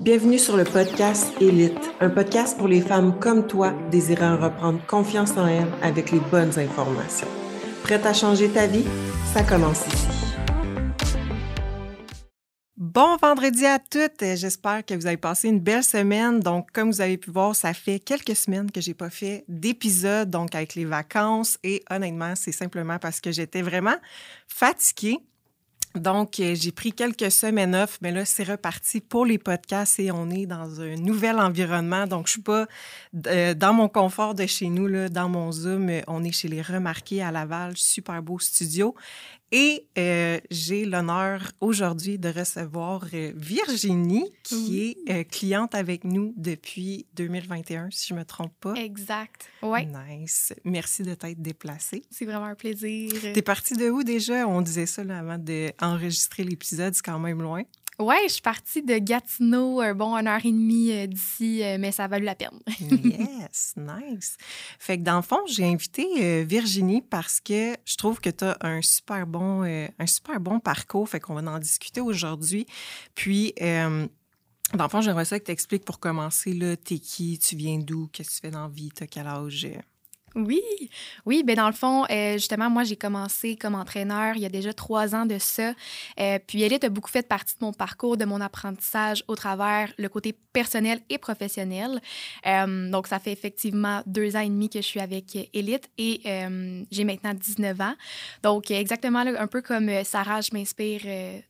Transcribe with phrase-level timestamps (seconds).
[0.00, 5.32] Bienvenue sur le podcast Élite, un podcast pour les femmes comme toi désirant reprendre confiance
[5.36, 7.26] en elles avec les bonnes informations.
[7.82, 8.84] Prête à changer ta vie?
[9.34, 10.06] Ça commence ici.
[12.76, 14.36] Bon vendredi à toutes.
[14.36, 16.38] J'espère que vous avez passé une belle semaine.
[16.38, 20.30] Donc, comme vous avez pu voir, ça fait quelques semaines que j'ai pas fait d'épisode,
[20.30, 21.58] donc avec les vacances.
[21.64, 23.96] Et honnêtement, c'est simplement parce que j'étais vraiment
[24.46, 25.18] fatiguée.
[25.94, 30.12] Donc, euh, j'ai pris quelques semaines off, mais là, c'est reparti pour les podcasts et
[30.12, 32.06] on est dans un nouvel environnement.
[32.06, 32.66] Donc, je suis pas
[33.26, 35.90] euh, dans mon confort de chez nous, dans mon Zoom.
[36.06, 38.94] On est chez les Remarqués à Laval, super beau studio.
[39.50, 46.34] Et euh, j'ai l'honneur aujourd'hui de recevoir euh, Virginie, qui est euh, cliente avec nous
[46.36, 48.74] depuis 2021, si je ne me trompe pas.
[48.74, 49.48] Exact.
[49.62, 49.86] Oui.
[49.86, 50.52] Nice.
[50.64, 52.02] Merci de t'être déplacée.
[52.10, 53.10] C'est vraiment un plaisir.
[53.32, 54.46] T'es partie de où déjà?
[54.46, 57.62] On disait ça là, avant d'enregistrer l'épisode, c'est quand même loin.
[58.00, 61.78] Oui, je suis partie de Gatineau, un bon une heure et demie euh, d'ici, euh,
[61.80, 62.60] mais ça a la peine.
[62.80, 64.36] yes, nice.
[64.78, 68.44] Fait que dans le fond, j'ai invité euh, Virginie parce que je trouve que tu
[68.44, 71.08] as un super bon, un super bon parcours.
[71.08, 72.66] Fait qu'on va en discuter aujourd'hui.
[73.16, 74.08] Puis, dans
[74.84, 78.08] le fond, j'aimerais ça que tu expliques pour commencer, là, t'es qui, tu viens d'où,
[78.12, 79.66] qu'est-ce que tu fais dans la vie, t'as quel âge?
[80.34, 80.62] Oui,
[81.24, 84.50] oui, ben dans le fond, euh, justement, moi, j'ai commencé comme entraîneur il y a
[84.50, 85.72] déjà trois ans de ça.
[86.20, 89.90] Euh, puis Elite a beaucoup fait partie de mon parcours, de mon apprentissage au travers
[89.96, 92.00] le côté personnel et professionnel.
[92.46, 96.20] Euh, donc, ça fait effectivement deux ans et demi que je suis avec Elite et
[96.90, 97.94] j'ai maintenant 19 ans.
[98.42, 101.02] Donc, exactement un peu comme Sarah, je m'inspire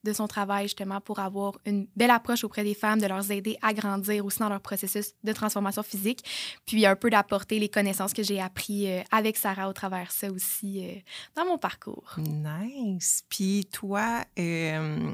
[0.05, 3.59] de son travail justement pour avoir une belle approche auprès des femmes, de leur aider
[3.63, 6.25] à grandir aussi dans leur processus de transformation physique,
[6.67, 10.31] puis un peu d'apporter les connaissances que j'ai apprises euh, avec Sarah au travers ça
[10.31, 11.01] aussi euh,
[11.37, 12.17] dans mon parcours.
[12.19, 13.25] Nice.
[13.29, 15.13] Puis toi, euh,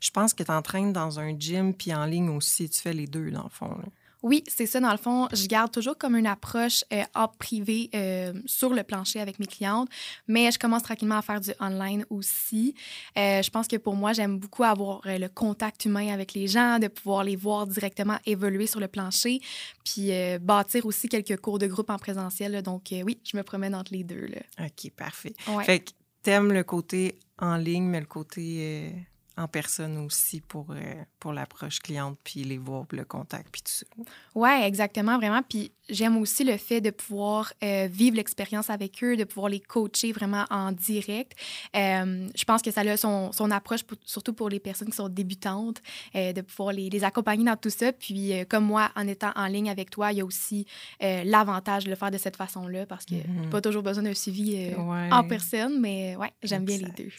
[0.00, 2.68] je pense que tu entraînes dans un gym puis en ligne aussi.
[2.68, 3.76] Tu fais les deux, dans le fond.
[4.22, 4.80] Oui, c'est ça.
[4.80, 8.82] Dans le fond, je garde toujours comme une approche euh, hors privé euh, sur le
[8.82, 9.88] plancher avec mes clientes,
[10.26, 12.74] mais je commence tranquillement à faire du online aussi.
[13.16, 16.48] Euh, je pense que pour moi, j'aime beaucoup avoir euh, le contact humain avec les
[16.48, 19.40] gens, de pouvoir les voir directement évoluer sur le plancher,
[19.84, 22.62] puis bâtir aussi quelques cours de groupe en présentiel.
[22.62, 24.26] Donc oui, je me promène entre les deux.
[24.26, 24.66] Là.
[24.66, 25.34] OK, parfait.
[25.64, 25.90] Fait que
[26.22, 28.92] t'aimes le côté en ligne, mais le côté
[29.38, 33.70] en personne aussi pour, euh, pour l'approche cliente, puis les voir, le contact, puis tout
[33.72, 33.86] ça.
[34.34, 35.42] Oui, exactement, vraiment.
[35.48, 39.60] Puis j'aime aussi le fait de pouvoir euh, vivre l'expérience avec eux, de pouvoir les
[39.60, 41.38] coacher vraiment en direct.
[41.76, 45.08] Euh, je pense que ça a son, son approche, surtout pour les personnes qui sont
[45.08, 45.80] débutantes,
[46.14, 47.92] de pouvoir les, les, accompagner dans tout ça.
[47.92, 50.66] Puis comme moi, en étant en ligne avec toi, il y a aussi
[51.00, 54.72] l'avantage de le faire de cette façon-là, parce que mm pas toujours besoin d'un suivi
[54.76, 57.10] en personne, mais ouais, j'aime bien les deux.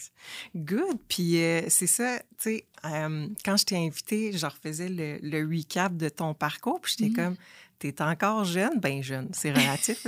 [0.55, 0.99] Good.
[1.07, 5.95] Puis c'est ça tu sais, euh, quand je t'ai invité, je refaisais le, le, recap
[5.95, 7.35] de ton parcours, puis j'étais comme,
[7.79, 10.05] tu es encore jeune, bien jeune, c'est relatif.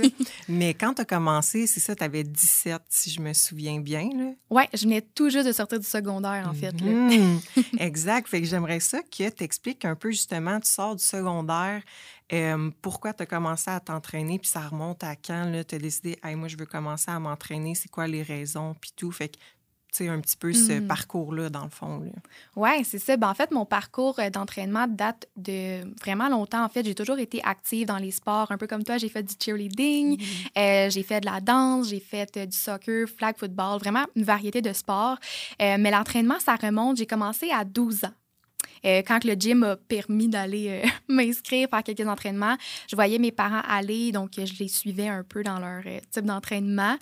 [0.48, 4.08] Mais quand tu as commencé, c'est ça, tu avais 17, si je me souviens bien.
[4.50, 6.72] Oui, je venais tout juste de sortir du secondaire, en fait.
[6.80, 7.40] Mhm.
[7.78, 8.28] exact.
[8.28, 11.82] Fait que j'aimerais ça que tu expliques un peu justement, tu sors du secondaire,
[12.32, 16.18] euh, pourquoi tu as commencé à t'entraîner, puis ça remonte à quand tu as décidé,
[16.22, 19.10] hey, moi, je veux commencer à m'entraîner, c'est quoi les raisons, puis tout?
[19.10, 19.38] Fait que
[20.00, 20.86] un petit peu ce mm.
[20.86, 22.02] parcours-là, dans le fond.
[22.56, 23.16] Oui, c'est ça.
[23.16, 26.64] Ben, en fait, mon parcours euh, d'entraînement date de vraiment longtemps.
[26.64, 28.50] En fait, j'ai toujours été active dans les sports.
[28.50, 30.58] Un peu comme toi, j'ai fait du cheerleading, mm-hmm.
[30.58, 34.24] euh, j'ai fait de la danse, j'ai fait euh, du soccer, flag football, vraiment une
[34.24, 35.18] variété de sports.
[35.60, 36.96] mais l'entraînement, ça remonte.
[36.96, 38.12] J'ai commencé à 12 ans.
[38.84, 42.56] Euh, quand le gym m'a permis d'aller euh, m'inscrire, faire quelques entraînements,
[42.88, 46.24] je voyais mes parents aller, donc je les suivais un peu dans leur euh, type
[46.24, 46.96] d'entraînement.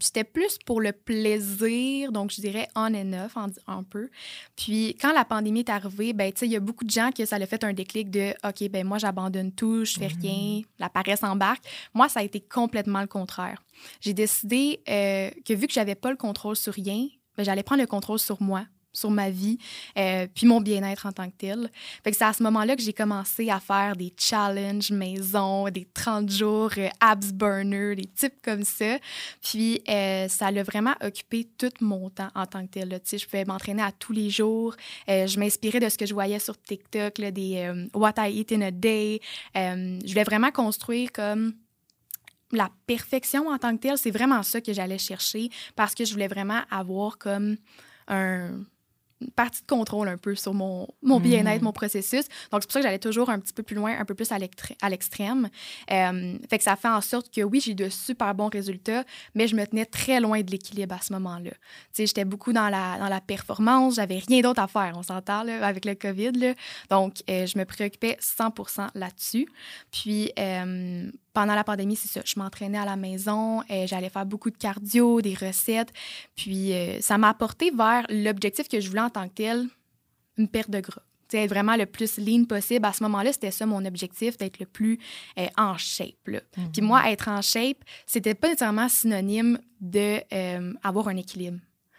[0.00, 3.36] c'était plus pour le plaisir, donc je dirais on and off
[3.66, 4.08] un peu.
[4.56, 7.36] Puis quand la pandémie est arrivée, ben il y a beaucoup de gens que ça
[7.36, 10.64] a fait un déclic de OK, ben moi j'abandonne tout, je fais rien, mm-hmm.
[10.78, 11.64] la paresse embarque.
[11.94, 13.62] Moi, ça a été complètement le contraire.
[14.00, 17.86] J'ai décidé que vu que j'avais pas le contrôle sur rien, ben, j'allais prendre le
[17.86, 18.64] contrôle sur moi
[18.98, 19.58] sur ma vie,
[19.96, 21.70] euh, puis mon bien-être en tant que tel.
[22.04, 25.86] Fait que c'est à ce moment-là que j'ai commencé à faire des challenges maison, des
[25.94, 28.98] 30 jours euh, abs burner, des types comme ça.
[29.42, 32.88] Puis euh, ça l'a vraiment occupé tout mon temps en tant que tel.
[32.88, 32.98] Là.
[33.10, 34.74] Je pouvais m'entraîner à tous les jours.
[35.06, 38.70] je m'inspirais de ce que je voyais sur TikTok, des What I Eat in a
[38.70, 39.20] Day.
[39.54, 41.54] je voulais vraiment construire comme
[42.52, 43.98] la perfection en tant que tel.
[43.98, 47.56] C'est vraiment ça que j'allais chercher parce que je voulais vraiment avoir comme
[48.08, 48.60] un
[49.34, 51.64] partie de contrôle un peu sur mon, mon bien-être, Mhm.
[51.64, 52.26] mon processus.
[52.52, 54.30] Donc, c'est pour ça que j'allais toujours un petit peu plus loin, un peu plus
[54.32, 54.38] à
[54.88, 55.48] l'extrême.
[55.90, 59.04] Euh, fait que ça fait en sorte que oui, j'ai eu de super bons résultats,
[59.34, 61.50] mais je me tenais très loin de l'équilibre à ce moment-là.
[61.50, 61.56] Tu
[61.92, 65.42] sais, j'étais beaucoup dans la, dans la performance, j'avais rien d'autre à faire, on s'entend,
[65.42, 66.32] là, avec le COVID.
[66.32, 66.54] Là.
[66.90, 69.48] Donc, euh, je me préoccupais 100% là-dessus.
[69.90, 74.26] Puis, euh, pendant la pandémie, c'est ça, je m'entraînais à la maison, euh, j'allais faire
[74.26, 75.92] beaucoup de cardio, des recettes.
[76.34, 79.66] Puis, euh, ça m'a apporté vers l'objectif que je voulais en tant que tel,
[80.36, 81.02] une perte de gras.
[81.28, 82.86] Tu sais, être vraiment le plus lean possible.
[82.86, 84.98] À ce moment-là, c'était ça mon objectif, d'être le plus
[85.38, 86.26] euh, en shape.
[86.26, 86.40] là.
[86.72, 91.58] Puis moi, être en shape, c'était pas nécessairement synonyme de euh, avoir un équilibre.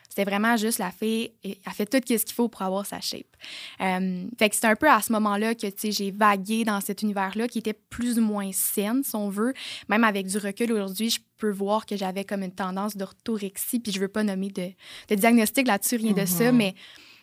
[0.09, 3.27] C'était vraiment juste la fille, elle fait tout ce qu'il faut pour avoir sa shape.
[3.79, 7.47] Euh, fait que c'est un peu à ce moment-là que j'ai vagué dans cet univers-là
[7.47, 9.53] qui était plus ou moins saine, si on veut.
[9.87, 13.91] Même avec du recul aujourd'hui, je peux voir que j'avais comme une tendance d'orthorexie, puis
[13.91, 14.71] je veux pas nommer de,
[15.09, 16.57] de diagnostic là-dessus, rien de ça, Mhm.
[16.57, 16.75] mais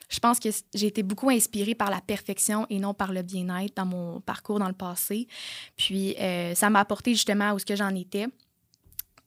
[0.08, 3.74] je pense que j'ai été beaucoup inspirée par la perfection et non par le bien-être
[3.76, 5.26] dans mon parcours dans le passé.
[5.76, 8.26] Puis euh, ça m'a apporté justement où ce que j'en étais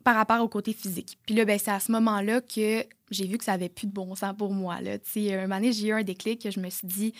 [0.04, 1.18] par rapport au côté physique.
[1.26, 3.92] Puis là, ben, c'est à ce moment-là que j'ai vu que ça avait plus de
[3.92, 4.82] bon sens pour moi.
[4.82, 4.98] Là.
[5.00, 7.14] Tu sais, un moment j'ai eu un déclic que je me suis dit,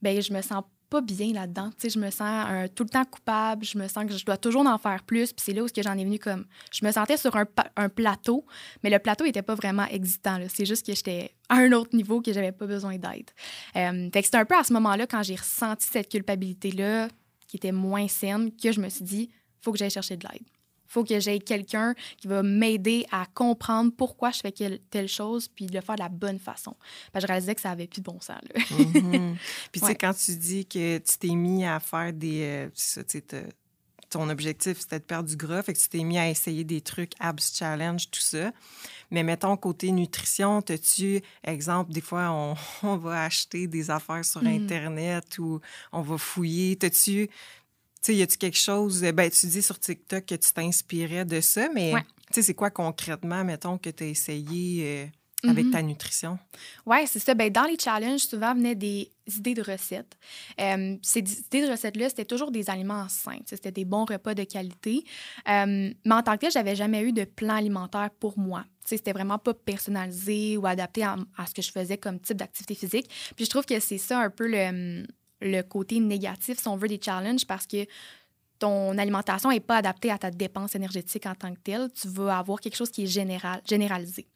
[0.00, 1.70] ben je me sens pas bien là-dedans.
[1.82, 4.66] Je me sens euh, tout le temps coupable, je me sens que je dois toujours
[4.66, 5.32] en faire plus.
[5.32, 6.44] Puis c'est là où j'en ai venu comme...
[6.70, 8.44] Je me sentais sur un, plateau,
[8.82, 10.36] mais le plateau était pas vraiment existant.
[10.36, 10.46] là.
[10.50, 13.30] C'est juste que j'étais à un autre niveau que j'avais pas besoin d'aide.
[13.76, 17.08] Euh, fait que c'était un peu à ce moment-là, quand j'ai ressenti cette culpabilité-là,
[17.48, 19.30] qui était moins saine, que je me suis dit,
[19.62, 20.42] faut que j'aille chercher de l'aide
[20.92, 24.52] faut que j'aie quelqu'un qui va m'aider à comprendre pourquoi je fais
[24.90, 26.76] telle chose, puis de le faire de la bonne façon.
[27.12, 28.38] Parce que je réalisais que ça avait plus de bon sens.
[28.54, 28.60] Là.
[28.78, 29.36] Mhm.
[29.72, 32.42] Puis, tu sais, quand tu dis que tu t'es mis à faire des.
[32.42, 33.22] euh, tu
[34.10, 36.82] ton objectif, c'était de perdre du gras, fait que tu t'es mis à essayer des
[36.82, 38.52] trucs, abs challenge, tout ça.
[39.10, 44.42] Mais mettons, côté nutrition, as-tu, exemple, des fois, on, on va acheter des affaires sur
[44.42, 44.64] Mhm.
[44.64, 45.60] Internet ou
[45.92, 46.76] on va fouiller.
[46.76, 47.30] T'as-tu.
[48.02, 49.00] Tu sais, y a-tu quelque chose.
[49.14, 52.02] Ben, tu dis sur TikTok que tu t'inspirais de ça, mais Ouais.
[52.28, 54.84] tu sais, c'est quoi concrètement, mettons, que tu as essayé
[55.44, 55.70] euh, avec Mhm.
[55.72, 56.38] ta nutrition?
[56.84, 57.34] Oui, c'est ça.
[57.34, 60.16] Ben, dans les challenges, souvent venaient des idées de recettes.
[60.60, 63.38] Euh, ces idées de recettes-là, c'était toujours des aliments sains.
[63.46, 65.04] C'était des bons repas de qualité.
[65.48, 68.64] Euh, mais en tant que tel, j'avais jamais eu de plan alimentaire pour moi.
[68.84, 72.18] Tu sais, C'était vraiment pas personnalisé ou adapté à, à ce que je faisais comme
[72.18, 73.08] type d'activité physique.
[73.36, 75.06] Puis je trouve que c'est ça un peu le,
[75.42, 77.86] le côté négatif, si on veut, des challenges, parce que
[78.58, 81.88] ton alimentation n'est pas adaptée à ta dépense énergétique en tant que telle.
[82.00, 84.28] Tu vas avoir quelque chose qui est général, généralisé.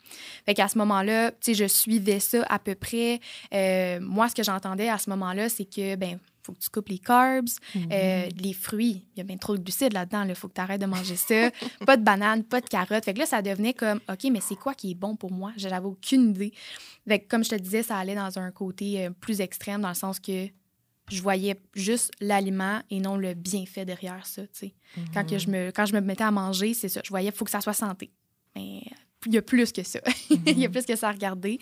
[0.45, 3.21] Fait qu'à ce moment-là, tu sais, je suivais ça à peu près.
[3.55, 6.89] Euh, moi, ce que j'entendais à ce moment-là, c'est que, ben faut que tu coupes
[6.89, 9.05] les carbs, euh, les fruits.
[9.15, 10.25] Il y a bien trop de glucides là-dedans.
[10.29, 11.51] Il faut que tu arrêtes de manger ça.
[11.87, 13.05] pas de bananes, pas de carottes.
[13.05, 15.53] Fait que là, ça devenait comme, OK, mais c'est quoi qui est bon pour moi?
[15.57, 16.53] J'avais aucune idée.
[17.09, 19.89] Fait que, comme je te disais, ça allait dans un côté euh, plus extrême, dans
[19.89, 20.49] le sens que
[21.11, 24.75] je voyais juste l'aliment et non le bienfait derrière ça, sais.
[25.13, 27.01] Quand, que je me, quand je me mettais à manger, c'est ça.
[27.05, 28.11] Je voyais qu'il faut que ça soit santé.
[28.55, 28.83] Mais
[29.27, 30.01] il y a plus que ça.
[30.31, 31.59] il y a plus que ça à regarder.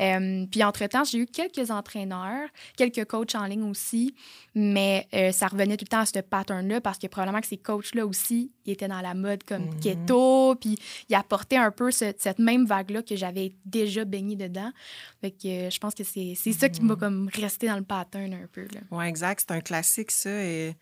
[0.00, 4.14] Euh, puis, entre-temps, j'ai eu quelques entraîneurs, quelques coachs en ligne aussi,
[4.54, 7.58] mais euh, ça revenait tout le temps à ce pattern-là parce que probablement que ces
[7.58, 9.80] coachs-là aussi, ils étaient dans la mode comme Mhm.
[9.80, 10.76] keto, puis
[11.08, 14.72] ils apportaient un peu ce- cette même vague-là que j'avais déjà baignée dedans.
[15.20, 17.84] Fait que euh, je pense que c'est c'est ça qui m'a comme resté dans le
[17.84, 18.62] pattern un peu.
[18.72, 18.80] Là.
[18.90, 19.44] Oui, exact.
[19.46, 20.30] C'est un classique, ça.
[20.44, 20.74] Et,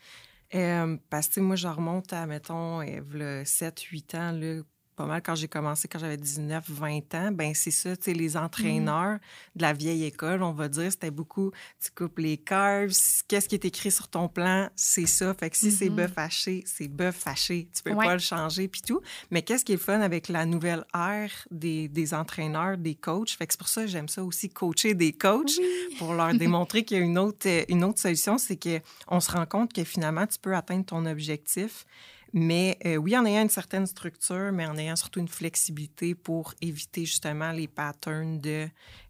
[0.54, 2.80] euh, parce que moi, je remonte à, mettons,
[3.44, 4.62] 7-8 ans, là,
[4.96, 7.30] pas mal quand j'ai commencé, quand j'avais 19, 20 ans.
[7.32, 9.18] Ben c'est ça, tu sais, les entraîneurs
[9.54, 11.52] de la vieille école, on va dire, c'était beaucoup,
[11.82, 12.90] tu coupes les carbs,
[13.28, 15.34] qu'est-ce qui est écrit sur ton plan, c'est ça.
[15.34, 15.96] Fait que si c'est Mhm.
[15.96, 17.68] bœuf haché, c'est bœuf haché.
[17.74, 18.06] Tu peux Ouais.
[18.06, 19.00] pas le changer, puis tout.
[19.30, 23.30] Mais qu'est-ce qui est le fun avec la nouvelle ère des, des entraîneurs, des coachs?
[23.30, 25.52] Fait que c'est pour ça que j'aime ça aussi, coacher des coachs
[25.98, 29.44] pour leur démontrer qu'il y a une autre, une autre solution, c'est qu'on se rend
[29.46, 31.84] compte que finalement, tu peux atteindre ton objectif.
[32.38, 36.52] Mais euh, oui, en ayant une certaine structure, mais en ayant surtout une flexibilité pour
[36.60, 38.68] éviter justement les patterns de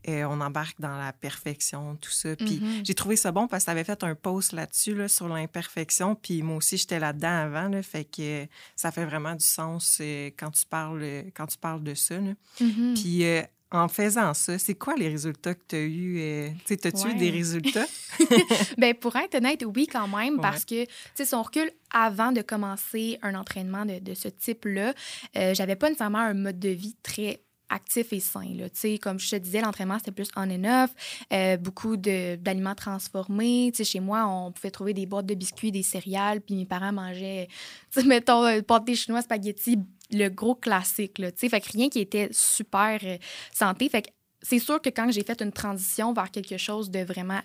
[0.08, 2.36] euh, on embarque dans la perfection, tout ça.
[2.36, 2.84] Puis Mhm.
[2.84, 6.14] j'ai trouvé ça bon parce que tu avais fait un post là-dessus, là, sur l'imperfection.
[6.14, 7.68] Puis moi aussi, j'étais là-dedans avant.
[7.68, 11.58] Là, fait que euh, ça fait vraiment du sens euh, quand, tu parles, quand tu
[11.58, 12.20] parles de ça.
[12.20, 12.32] là.
[12.60, 12.94] Mhm.
[12.94, 13.24] Puis
[13.72, 16.16] en faisant ça, c'est quoi les résultats que tu as eus?
[16.20, 17.86] euh, tu T'as-tu eu des résultats?
[18.78, 20.40] ben, pour être honnête, oui, quand même, Ouais.
[20.42, 24.28] parce que, tu sais, si on recule avant de commencer un entraînement de, de ce
[24.28, 24.94] type-là,
[25.36, 28.46] euh, j'avais pas nécessairement un mode de vie très actif et sain.
[28.54, 28.70] Là.
[28.70, 30.90] Tu sais, Comme je te disais, l'entraînement, c'était plus on and off,
[31.32, 33.72] euh, beaucoup d'aliments transformés.
[33.74, 36.64] Tu sais, Chez moi, on pouvait trouver des boîtes de biscuits, des céréales, puis mes
[36.64, 37.48] parents mangeaient,
[37.92, 39.78] tu sais, mettons, euh, pâté chinois, spaghetti,
[40.10, 41.18] le gros classique.
[41.18, 43.18] Là, fait rien qui était super euh,
[43.52, 43.88] santé.
[43.88, 44.08] Fait que
[44.42, 47.40] c'est sûr que quand j'ai fait une transition vers quelque chose de vraiment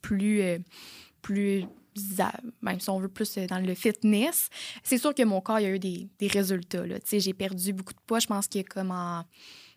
[0.00, 0.58] plus, euh,
[1.22, 1.64] plus
[2.60, 4.48] même si on veut plus dans le fitness,
[4.82, 6.82] c'est sûr que mon corps, il y a eu des, des résultats.
[7.10, 8.18] J'ai perdu beaucoup de poids.
[8.18, 9.24] Je pense que comme en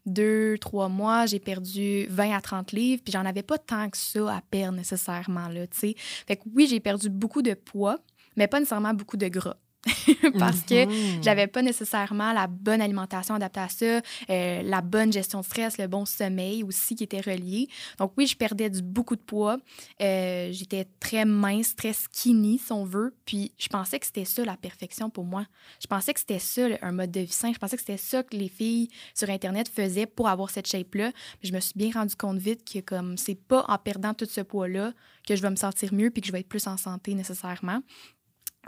[0.05, 3.97] deux, trois mois, j'ai perdu 20 à 30 livres, puis j'en avais pas tant que
[3.97, 5.47] ça à perdre nécessairement.
[5.47, 5.95] Là, Fait
[6.35, 7.99] que oui, j'ai perdu beaucoup de poids,
[8.35, 9.57] mais pas nécessairement beaucoup de gras.
[10.39, 11.23] parce que Mhm.
[11.23, 15.77] j'avais pas nécessairement la bonne alimentation adaptée à ça, euh, la bonne gestion de stress,
[15.77, 17.67] le bon sommeil aussi qui était relié.
[17.97, 19.57] Donc oui, je perdais du, beaucoup de poids.
[20.01, 23.15] Euh, J'étais très mince, très skinny, si on veut.
[23.25, 25.45] Puis je pensais que c'était ça la perfection pour moi.
[25.81, 27.51] Je pensais que c'était ça un mode de vie sain.
[27.53, 31.11] Je pensais que c'était ça que les filles sur Internet faisaient pour avoir cette shape-là.
[31.39, 34.25] Puis je me suis bien rendu compte vite que comme c'est pas en perdant tout
[34.29, 34.93] ce poids-là
[35.27, 37.81] que je vais me sentir mieux puis que je vais être plus en santé nécessairement.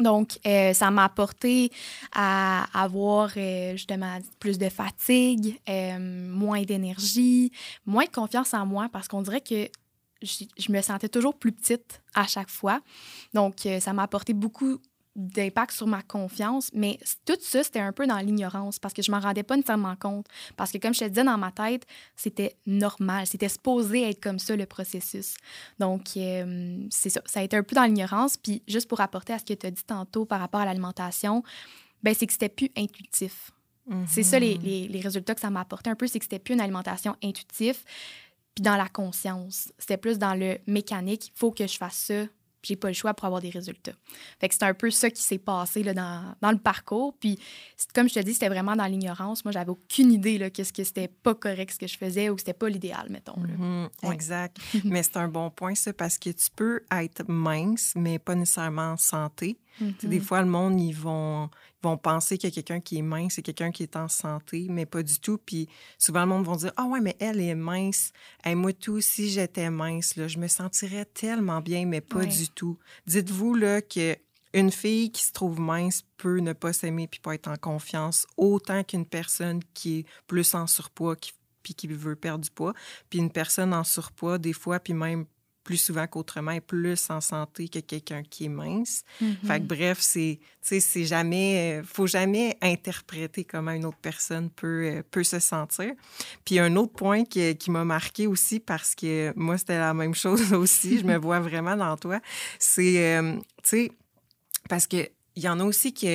[0.02, 1.72] Donc, euh, ça m'a apporté
[2.14, 7.52] à avoir euh, justement plus de fatigue, euh, moins d'énergie,
[7.86, 9.68] moins de confiance en moi parce qu'on dirait que
[10.22, 12.82] je, me sentais toujours plus petite à chaque fois.
[13.34, 14.80] Donc, ça m'a apporté beaucoup
[15.16, 19.12] d'impact sur ma confiance, mais tout ça, c'était un peu dans l'ignorance parce que je
[19.12, 20.26] m'en rendais pas nécessairement compte.
[20.56, 23.28] Parce que, comme je te disais, dans ma tête, c'était normal.
[23.28, 25.36] C'était supposé être comme ça, le processus.
[25.80, 27.22] Donc, euh, c'est ça.
[27.26, 28.38] Ça a été un peu dans l'ignorance.
[28.38, 31.44] Puis, juste pour rapporter à ce que tu as dit tantôt par rapport à l'alimentation,
[32.04, 33.52] ben, c'est que c'était plus intuitif.
[34.08, 34.64] C'est ça les, Mhm.
[34.64, 37.18] les- les résultats que ça m'a apporté un peu, c'est que c'était plus une alimentation
[37.22, 37.78] intuitive,
[38.56, 39.74] puis dans la conscience.
[39.78, 41.28] C'était plus dans le mécanique.
[41.28, 42.24] Il faut que je fasse ça.
[42.64, 43.94] J'ai pas le choix pour avoir des résultats.
[44.40, 47.16] Fait que c'est un peu ça qui s'est passé là, dans, dans le parcours.
[47.20, 47.40] Puis,
[47.96, 49.44] comme je te dis, c'était vraiment dans l'ignorance.
[49.44, 52.36] Moi, j'avais aucune idée là, qu'est-ce que c'était pas correct ce que je faisais ou
[52.36, 53.42] que c'était pas l'idéal, mettons.
[53.42, 53.54] là.
[53.58, 54.14] Mhm, Ouais.
[54.14, 54.58] Exact.
[54.86, 58.92] mais c'est un bon point, ça, parce que tu peux être mince, mais pas nécessairement
[58.94, 59.58] en santé.
[60.04, 60.22] Des Mhm.
[60.22, 61.50] fois, le monde, ils vont,
[61.84, 65.02] vont penser que quelqu'un qui est mince, c'est quelqu'un qui est en santé, mais pas
[65.04, 65.38] du tout.
[65.38, 68.12] Puis souvent, le monde va dire Ah ouais, mais elle est mince.
[68.44, 72.28] Hey, moi, tout, si j'étais mince, là, je me sentirais tellement bien, mais pas Ouais.
[72.28, 72.78] du tout.
[73.08, 74.16] Dites-vous là, que
[74.54, 78.28] une fille qui se trouve mince peut ne pas s'aimer puis pas être en confiance
[78.36, 81.32] autant qu'une personne qui est plus en surpoids qui,
[81.64, 82.74] puis qui veut perdre du poids.
[83.10, 85.26] Puis une personne en surpoids, des fois, puis même
[85.72, 89.06] plus souvent qu'autrement, est plus en santé que quelqu'un qui est mince.
[89.22, 89.38] Mhm.
[89.46, 94.00] Fait que bref, c'est, tu sais, c'est jamais, euh, faut jamais interpréter comment une autre
[94.02, 95.94] personne peut, euh, peut se sentir.
[96.44, 100.14] Puis un autre point qui, qui m'a marqué aussi parce que moi c'était la même
[100.26, 102.20] chose aussi, je me vois vraiment dans toi,
[102.60, 103.92] c'est, euh, tu sais,
[104.68, 106.08] parce que il y en a aussi qui,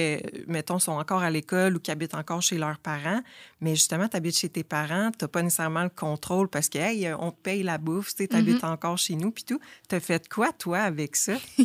[0.46, 3.20] mettons, sont encore à l'école ou qui habitent encore chez leurs parents,
[3.60, 7.12] mais justement, tu habites chez tes parents, tu pas nécessairement le contrôle parce que, hey,
[7.18, 9.60] on te paye la bouffe, tu habites encore chez nous, puis tout.
[9.88, 11.34] Tu as fait quoi, toi, avec ça?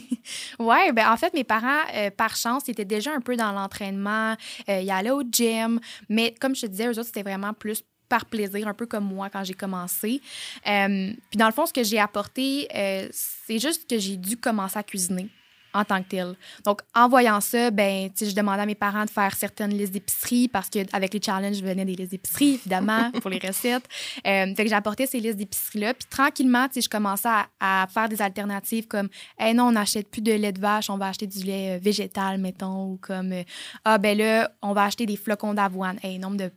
[0.60, 4.36] Oui, ben en fait, mes parents, euh, par chance, étaient déjà un peu dans l'entraînement.
[4.70, 5.80] Euh, ils allaient au gym.
[6.10, 9.06] Mais comme je te disais, eux autres, c'était vraiment plus par plaisir, un peu comme
[9.06, 10.22] moi quand j'ai commencé.
[10.68, 14.36] Euh, puis dans le fond, ce que j'ai apporté, euh, c'est juste que j'ai dû
[14.36, 15.30] commencer à cuisiner
[15.74, 16.36] en tant que tel.
[16.66, 20.48] Donc, en voyant ça, ben, je demandais à mes parents de faire certaines listes d'épicerie
[20.48, 23.88] parce qu'avec les challenges, venaient des listes d'épicerie, évidemment, pour les recettes.
[24.26, 25.94] Euh, fait que j'ai apporté ces listes d'épicerie-là.
[25.94, 29.10] Puis tranquillement, je commençais à, à faire des alternatives comme,
[29.40, 31.80] hey, non, on n'achète plus de lait de vache, on va acheter du lait euh,
[31.82, 33.44] végétal, mettons, ou comme, euh,
[33.86, 35.98] ah, ben là, on va acheter des flocons d'avoine.
[36.04, 36.52] Hey, nombre de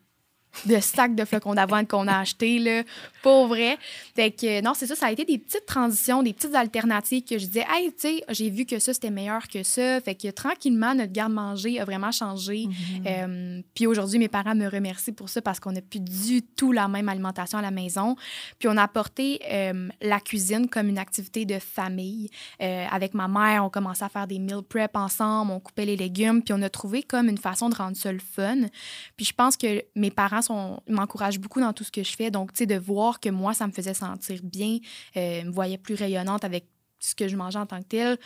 [0.66, 2.82] de sacs de flocons d'avoine qu'on a achetés, là,
[3.22, 3.78] pour vrai.
[4.14, 7.38] Fait que, non, c'est ça, ça a été des petites transitions, des petites alternatives que
[7.38, 10.00] je disais, hey, tu sais, j'ai vu que ça, c'était meilleur que ça.
[10.00, 12.66] Fait que tranquillement, notre garde-manger a vraiment changé.
[13.06, 16.72] Euh, puis aujourd'hui, mes parents me remercient pour ça parce qu'on n'a plus du tout
[16.72, 18.16] la même alimentation à la maison.
[18.58, 22.30] Puis on a apporté euh, la cuisine comme une activité de famille.
[22.62, 25.96] Euh, avec ma mère, on commençait à faire des meal prep ensemble, on coupait les
[25.96, 28.62] légumes, puis on a trouvé comme une façon de rendre ça le fun.
[29.16, 32.30] Puis je pense que mes parents sont, m'encouragent beaucoup dans tout ce que je fais.
[32.30, 34.78] Donc, tu sais, de voir que moi, ça me faisait sentir bien,
[35.16, 36.66] euh, me voyait plus rayonnante avec
[36.98, 38.18] ce que je mangeais en tant que tel,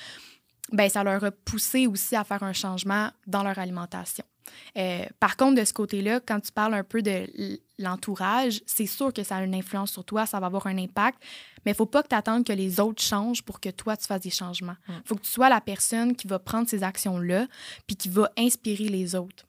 [0.73, 4.25] ben ça leur a poussé aussi à faire un changement dans leur alimentation.
[4.77, 7.27] Euh, par contre, de ce côté-là, quand tu parles un peu de
[7.79, 11.23] l'entourage, c'est sûr que ça a une influence sur toi, ça va avoir un impact,
[11.65, 14.07] mais il faut pas que tu attendes que les autres changent pour que toi, tu
[14.07, 14.77] fasses des changements.
[14.89, 17.47] Il faut que tu sois la personne qui va prendre ces actions-là,
[17.87, 19.47] puis qui va inspirer les autres.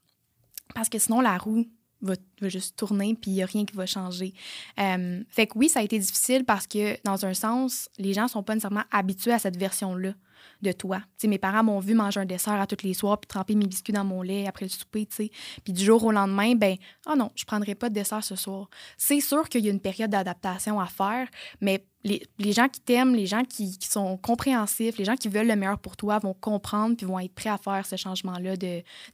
[0.76, 1.66] Parce que sinon, la roue
[2.02, 4.34] va, juste tourner, puis il n'y a rien qui va changer.
[4.80, 8.28] Euh, fait que oui, ça a été difficile parce que, dans un sens, les gens
[8.28, 10.14] sont pas nécessairement habitués à cette version-là.
[10.62, 11.02] De toi.
[11.18, 13.68] sais, mes parents m'ont vu manger un dessert à tous les soirs puis tremper mes
[13.68, 15.08] biscuits dans mon lait après le souper.
[15.10, 15.30] sais.
[15.64, 16.76] Puis du jour au lendemain, ben,
[17.10, 18.70] oh non, je prendrai pas de dessert ce soir.
[18.98, 21.28] C'est sûr qu'il y a une période d'adaptation à faire,
[21.62, 25.56] mais les, gens qui t'aiment, les gens qui, sont compréhensifs, les gens qui veulent le
[25.56, 28.56] meilleur pour toi vont comprendre puis vont être prêts à faire ce changement-là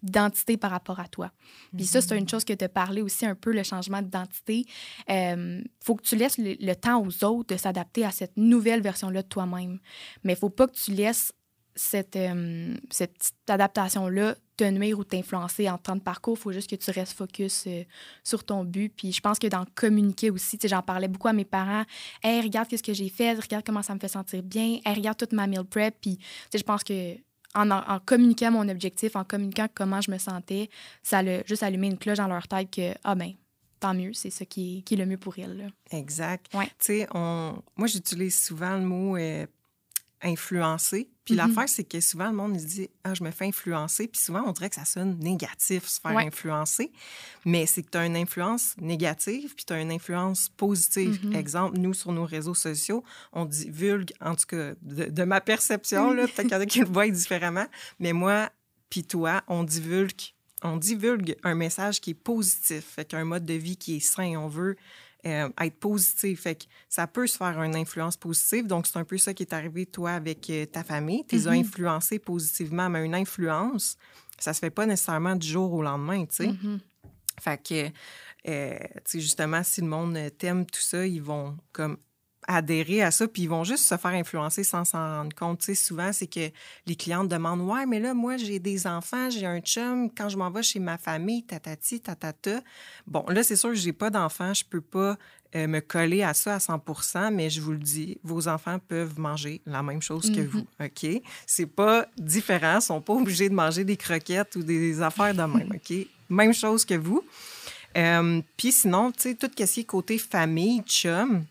[0.03, 1.31] d'identité par rapport à toi.
[1.75, 2.29] Puis ça, c'est une mm-hmm.
[2.29, 4.65] chose que as parlé aussi un peu, le changement d'identité.
[5.07, 8.81] Il euh, faut que tu laisses le, temps aux autres de s'adapter à cette nouvelle
[8.81, 9.79] version-là de toi-même.
[10.23, 11.14] Mais il faut pas que tu laisses
[11.75, 16.37] cette, euh, cette petite adaptation-là te nuire ou t'influencer en temps de parcours.
[16.37, 17.83] Il faut juste que tu restes focus euh,
[18.23, 18.93] sur ton but.
[18.95, 21.83] Puis je pense que dans communiquer aussi, j'en parlais beaucoup à mes parents.
[22.23, 24.79] Hey, regarde ce que j'ai fait, regarde comment ça me fait sentir bien.
[24.85, 25.95] Hey, regarde toute ma meal prep.
[25.99, 26.17] Puis
[26.53, 27.15] je pense que
[27.53, 30.69] en, en, communiquant mon objectif, en communiquant comment je me sentais,
[31.03, 33.31] ça a juste allumé une cloche dans leur tête que, ah ben,
[33.79, 35.71] tant mieux, c'est ça qui est, qui est, le mieux pour elles.
[35.91, 36.47] Exact.
[36.51, 39.45] Tu sais, moi, j'utilise souvent le mot euh,
[40.25, 41.09] influencer.
[41.23, 41.37] Puis mm-hmm.
[41.37, 44.07] l'affaire, c'est que souvent, le monde se dit Ah, je me fais influencer.
[44.07, 46.91] Puis souvent, on dirait que ça sonne négatif, se faire influencer.
[47.45, 51.19] Mais c'est que tu as une influence négative, puis tu as une influence positive.
[51.25, 51.37] Mm-hmm.
[51.37, 53.03] Exemple, nous, sur nos réseaux sociaux,
[53.33, 56.87] on divulgue, en tout cas, de, ma perception, peut-être qu'il y en a qui le
[56.87, 57.65] voient différemment,
[57.99, 58.49] mais moi,
[58.89, 63.53] puis toi, on divulgue on divulgue un message qui est positif, fait un mode de
[63.53, 64.35] vie qui est sain.
[64.37, 64.77] On veut
[65.25, 66.41] euh, être positif.
[66.41, 68.67] Fait que ça peut se faire une influence positive.
[68.67, 71.25] Donc, c'est un peu ça qui est arrivé, toi, avec euh, ta famille.
[71.27, 71.59] Tu les as mm-hmm.
[71.59, 73.97] influencés positivement, mais une influence,
[74.39, 76.47] ça se fait pas nécessairement du jour au lendemain, tu sais.
[76.47, 76.79] Mm-hmm.
[77.41, 77.89] Fait que,
[78.47, 81.97] euh, tu sais, justement, si le monde t'aime, tout ça, ils vont comme
[82.47, 85.59] adhérer à ça, puis ils vont juste se faire influencer sans s'en rendre compte.
[85.59, 86.51] Tu sais, souvent, c'est que
[86.85, 90.37] les clientes demandent Ouais, mais là, moi, j'ai des enfants, j'ai un chum, quand je
[90.37, 92.61] m'en vais chez ma famille, tatati, tatata.
[93.07, 95.17] Bon, là, c'est sûr que j'ai pas d'enfants, je peux pas
[95.55, 99.19] euh, me coller à ça à 100% mais je vous le dis, vos enfants peuvent
[99.19, 101.17] manger la même chose que vous, mm-hmm.
[101.17, 101.23] OK?
[101.47, 105.43] C'est pas différent, ils sont pas obligés de manger des croquettes ou des affaires de
[105.43, 106.07] même, OK?
[106.29, 107.23] Même chose que vous.
[107.95, 111.45] Euh, puis sinon, tu sais, tout ce qui est côté famille, chum,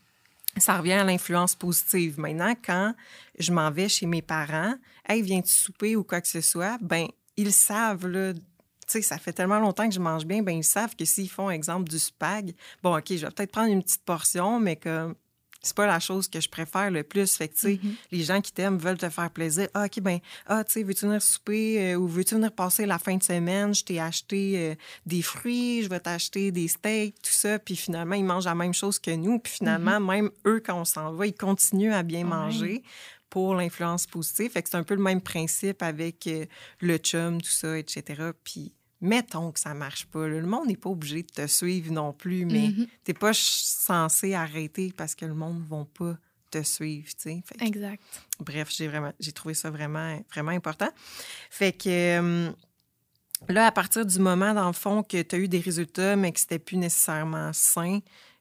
[0.58, 2.18] ça revient à l'influence positive.
[2.18, 2.94] Maintenant, quand
[3.38, 4.74] je m'en vais chez mes parents,
[5.08, 7.06] hey, viens-tu souper ou quoi que ce soit, ben
[7.36, 8.32] ils savent, là,
[8.86, 11.50] tu ça fait tellement longtemps que je mange bien, ben ils savent que s'ils font,
[11.50, 15.14] exemple, du spag, bon, OK, je vais peut-être prendre une petite portion, mais que
[15.64, 17.34] c'est pas la chose que je préfère le plus.
[17.36, 17.94] Fait que, tu sais, mm-hmm.
[18.12, 19.68] les gens qui t'aiment veulent te faire plaisir.
[19.74, 22.98] Ah, OK, ben, ah, tu sais, veux-tu venir souper euh, ou veux-tu venir passer la
[22.98, 23.74] fin de semaine?
[23.74, 24.74] Je t'ai acheté euh,
[25.06, 27.58] des fruits, je vais t'acheter des steaks, tout ça.
[27.58, 29.38] Puis finalement, ils mangent la même chose que nous.
[29.38, 30.14] Puis finalement, mm-hmm.
[30.14, 32.82] même eux, quand on s'en va, ils continuent à bien manger
[33.30, 34.52] pour l'influence positive.
[34.52, 36.46] Fait que c'est un peu le même principe avec euh,
[36.80, 38.30] le chum, tout ça, etc.
[38.44, 40.26] Puis mettons que ça marche pas.
[40.26, 42.88] Le monde n'est pas obligé de te suivre non plus, mais tu mm-hmm.
[43.04, 46.16] t'es pas censé arrêter parce que le monde ne va pas
[46.50, 47.42] te suivre, tu sais.
[47.60, 48.02] Exact.
[48.40, 50.88] Bref, j'ai vraiment, j'ai trouvé ça vraiment, vraiment important.
[51.50, 52.52] Fait que euh,
[53.48, 56.32] là, à partir du moment, dans le fond, que tu as eu des résultats, mais
[56.32, 58.00] que c'était plus nécessairement sain,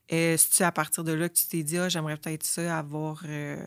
[0.10, 3.66] est-ce à partir de là que tu t'es dit, ah, j'aimerais peut-être ça avoir euh,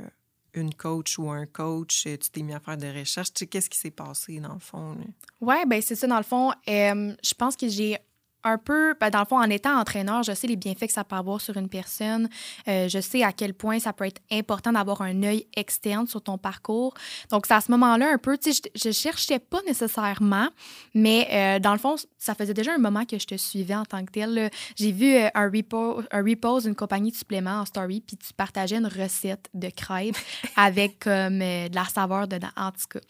[0.56, 3.32] une coach ou un coach, euh, tu t'es mis à faire des recherches?
[3.50, 4.96] Qu'est-ce qui s'est passé dans le fond?
[5.40, 6.52] Oui, bien, c'est ça, dans le fond.
[6.66, 7.98] je pense que j'ai
[8.46, 11.04] un peu, ben, dans le fond, en étant entraîneur, je sais les bienfaits que ça
[11.04, 12.28] peut avoir sur une personne.
[12.68, 16.22] Euh, je sais à quel point ça peut être important d'avoir un œil externe sur
[16.22, 16.94] ton parcours.
[17.30, 20.48] Donc, c'est à ce moment-là un peu, tu sais, je, je cherchais pas nécessairement,
[20.94, 23.84] mais euh, dans le fond, ça faisait déjà un moment que je te suivais en
[23.84, 24.50] tant que tel.
[24.76, 28.32] J'ai vu euh, un, repo, un repose d'une compagnie de suppléments en story, puis tu
[28.32, 30.16] partageais une recette de crêpes
[30.56, 33.00] avec comme de la saveur dedans, en tout cas.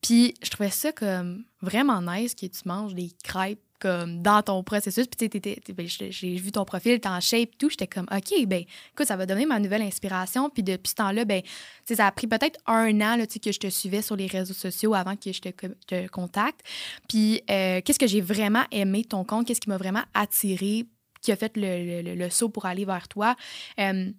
[0.00, 4.62] Puis, je trouvais ça comme vraiment nice que tu manges des crêpes comme dans ton
[4.62, 5.06] processus.
[5.06, 7.70] Puis, ben, j'ai vu ton profil, t'es en shape, tout.
[7.70, 10.50] J'étais comme, OK, ben, écoute, ça va donner ma nouvelle inspiration.
[10.50, 11.42] Puis, depuis ce temps-là, ben,
[11.88, 14.94] ça a pris peut-être un an là, que je te suivais sur les réseaux sociaux
[14.94, 16.60] avant que je te, contacte.
[17.08, 19.46] Puis, euh, qu'est-ce que j'ai vraiment aimé ton compte?
[19.46, 20.84] Qu'est-ce qui m'a vraiment attiré,
[21.22, 23.36] qui a fait le, saut pour aller vers toi?
[23.78, 24.10] Euh,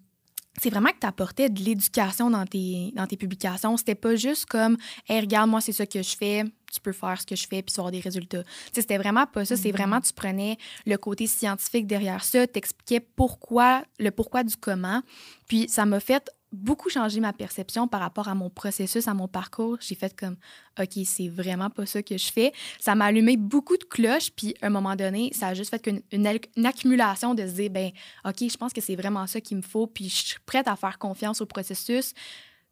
[0.60, 3.76] c'est vraiment que tu apportais de l'éducation dans tes, dans tes publications.
[3.76, 4.76] C'était pas juste comme,
[5.08, 7.62] hey, regarde, moi, c'est ça que je fais, tu peux faire ce que je fais
[7.62, 8.42] puis avoir des résultats.
[8.72, 9.56] C'était vraiment pas ça.
[9.56, 15.02] C'est vraiment, tu prenais le côté scientifique derrière ça, t'expliquais pourquoi, le pourquoi du comment.
[15.48, 19.28] Puis ça m'a fait beaucoup changer ma perception par rapport à mon processus, à mon
[19.28, 19.76] parcours.
[19.80, 20.36] J'ai fait comme,
[20.80, 22.52] OK, c'est vraiment pas ça que je fais.
[22.80, 25.90] Ça m'a allumé beaucoup de cloches, puis à un moment donné, ça a juste fait
[26.12, 27.90] une, accumulation de se dire, ben,
[28.24, 30.76] OK, je pense que c'est vraiment ça qu'il me faut, puis je suis prête à
[30.76, 32.14] faire confiance au processus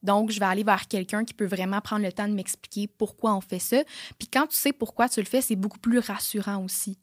[0.03, 3.35] Donc, je vais aller vers quelqu'un qui peut vraiment prendre le temps de m'expliquer pourquoi
[3.35, 3.83] on fait ça.
[4.19, 6.99] Puis quand tu sais pourquoi tu le fais, c'est beaucoup plus rassurant aussi.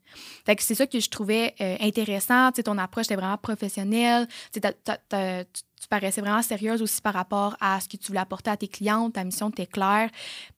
[0.45, 2.51] Fait que c'est ça que je trouvais euh, intéressant.
[2.51, 4.27] Tu sais, ton approche était vraiment professionnelle.
[4.51, 8.55] Tu, tu paraissais vraiment sérieuse aussi par rapport à ce que tu voulais apporter à
[8.55, 9.09] tes clients.
[9.09, 10.09] Ta mission était claire.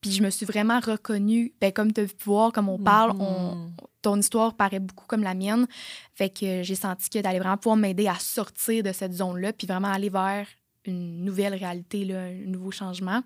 [0.02, 1.54] Puis je me suis vraiment reconnue.
[1.60, 3.70] Ben, comme tu as pu voir, comme on parle, on, mm-hmm.
[4.04, 5.68] ton histoire paraît beaucoup comme la mienne.
[6.14, 9.66] Fait que j'ai senti que d'aller vraiment pouvoir m'aider à sortir de cette zone-là, puis
[9.66, 10.46] vraiment aller vers
[10.88, 13.22] une nouvelle réalité, là, un nouveau changement.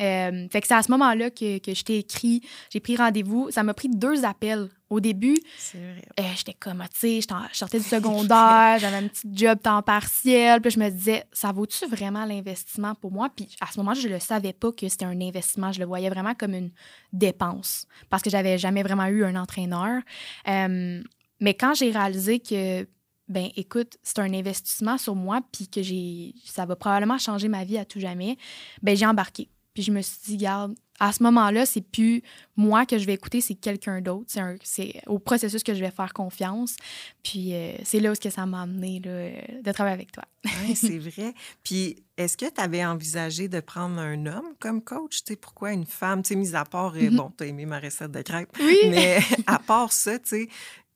[0.00, 3.50] Euh, fait que c'est à ce moment-là que, que je t'ai écrit, j'ai pris rendez-vous.
[3.50, 4.68] Ça m'a pris deux appels.
[4.88, 5.38] Au début,
[5.76, 10.60] euh, j'étais comme, tu sais, je sortais du secondaire, j'avais un petit job temps partiel,
[10.60, 13.28] puis je me disais, ça vaut-tu vraiment l'investissement pour moi?
[13.34, 15.70] Puis à ce moment-là, je ne le savais pas que c'était un investissement.
[15.70, 16.72] Je le voyais vraiment comme une
[17.12, 20.02] dépense parce que j'avais jamais vraiment eu un entraîneur.
[20.48, 21.00] Euh,
[21.40, 22.86] mais quand j'ai réalisé que
[23.30, 27.64] ben écoute, c'est un investissement sur moi, puis que j'ai, ça va probablement changer ma
[27.64, 28.36] vie à tout jamais,
[28.82, 29.48] ben j'ai embarqué.
[29.72, 32.22] Puis je me suis dit, garde, à ce moment-là, c'est plus
[32.56, 34.26] moi que je vais écouter, c'est quelqu'un d'autre.
[34.62, 36.76] C'est, au processus que je vais faire confiance.
[37.22, 40.24] Puis euh, c'est là où que ça m'a amené de travailler avec toi.
[40.62, 41.32] oui, c'est vrai.
[41.62, 45.22] Puis est-ce que tu avais envisagé de prendre un homme comme coach?
[45.24, 46.22] Tu sais, pourquoi une femme?
[46.22, 47.16] Tu sais, mis à part, euh, mm-hmm.
[47.16, 48.54] bon, tu as aimé ma recette de crêpes.
[48.60, 48.76] Oui.
[48.90, 50.48] Mais à part ça, tu sais,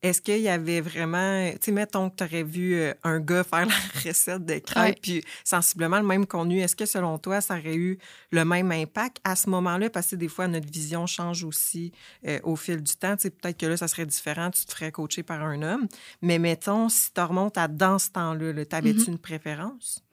[0.05, 3.43] est-ce qu'il y avait vraiment, tu sais, mettons que tu aurais vu euh, un gars
[3.43, 3.65] faire
[4.05, 7.75] la recette de crêpes, puis sensiblement le même contenu, est-ce que selon toi, ça aurait
[7.75, 7.97] eu
[8.29, 9.89] le même impact à ce moment-là?
[9.89, 11.91] Parce que des fois, notre vision change aussi
[12.27, 13.15] euh, au fil du temps.
[13.15, 15.87] Tu sais, peut-être que là, ça serait différent, tu te ferais coacher par un homme.
[16.21, 19.09] Mais mettons, si tu remontes à dans ce temps-là, -là, t'avais-tu mm-hmm.
[19.09, 20.04] une préférence?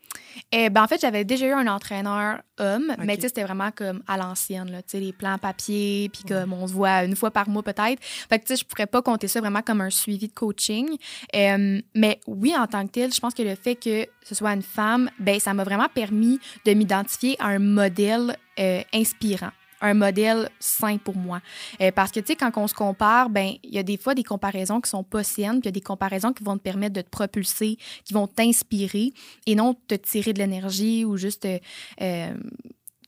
[0.50, 4.16] Eh ben, en fait, j'avais déjà eu un entraîneur homme, mais c'était vraiment comme à
[4.16, 7.62] l'ancienne, tu sais, les plans papier, puis comme on se voit une fois par mois
[7.62, 8.02] peut-être.
[8.02, 10.96] Fait que, tu sais, je pourrais pas compter ça vraiment comme un suivi de coaching.
[11.32, 14.62] mais oui, en tant que tel, je pense que le fait que ce soit une
[14.62, 19.50] femme, ben ça m'a vraiment permis de m'identifier à un modèle euh, inspirant
[19.82, 21.42] un modèle sain pour moi.
[21.80, 24.14] Euh, parce que, tu sais, quand on se compare, ben il y a des fois
[24.14, 26.62] des comparaisons qui sont pas saines, puis il y a des comparaisons qui vont te
[26.62, 29.12] permettre de te propulser, qui vont t'inspirer
[29.46, 31.58] et non te tirer de l'énergie ou juste te,
[32.00, 32.34] euh,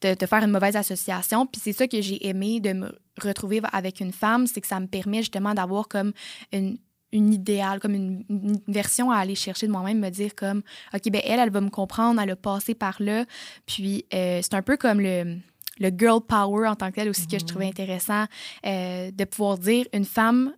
[0.00, 1.46] te, faire une mauvaise association.
[1.46, 4.80] Puis c'est ça que j'ai aimé de me retrouver avec une femme, c'est que ça
[4.80, 6.12] me permet justement d'avoir comme
[6.52, 6.76] une,
[7.12, 8.24] une idéale, comme une,
[8.66, 11.70] version à aller chercher de moi-même, me dire comme, OK, ben elle, elle va me
[11.70, 13.24] comprendre, elle a passé par là.
[13.66, 15.38] Puis euh, c'est un peu comme le
[15.78, 17.70] le girl power en tant que tel aussi que je trouvais mhm.
[17.70, 18.24] intéressant
[18.66, 20.54] euh, de pouvoir dire une femme,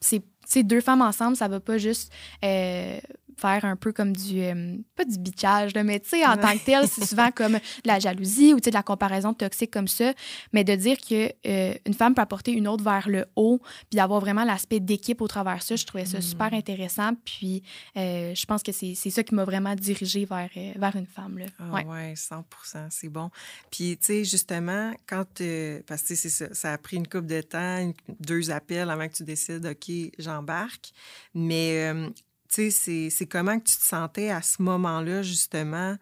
[0.00, 0.22] c'est
[0.62, 2.12] deux femmes ensemble, ça va pas juste
[2.44, 2.98] euh,
[3.40, 6.64] faire un peu comme du, euh, pas du bitchage, mais tu sais, en tant que
[6.64, 10.12] tel, c'est souvent comme de la jalousie ou de la comparaison toxique comme ça.
[10.52, 13.96] Mais de dire que euh, une femme peut apporter une autre vers le haut, puis
[13.96, 16.54] d'avoir vraiment l'aspect d'équipe au travers ça, je trouvais ça super mm.
[16.54, 17.10] intéressant.
[17.24, 17.62] Puis
[17.96, 21.38] euh, je pense que c'est ça qui m'a vraiment dirigée vers, vers une femme.
[21.38, 21.46] Là.
[21.58, 21.84] Ah ouais.
[21.84, 22.14] ouais.
[22.16, 22.44] 100
[22.90, 23.30] c'est bon.
[23.70, 25.24] Puis, tu sais, justement, quand,
[25.86, 29.24] parce que ça, ça a pris une couple de temps, deux appels avant que tu
[29.24, 30.90] décides, OK, j'embarque.
[31.34, 31.92] Mais
[32.50, 35.96] tu sais, c'est comment que tu te sentais à ce moment-là, justement,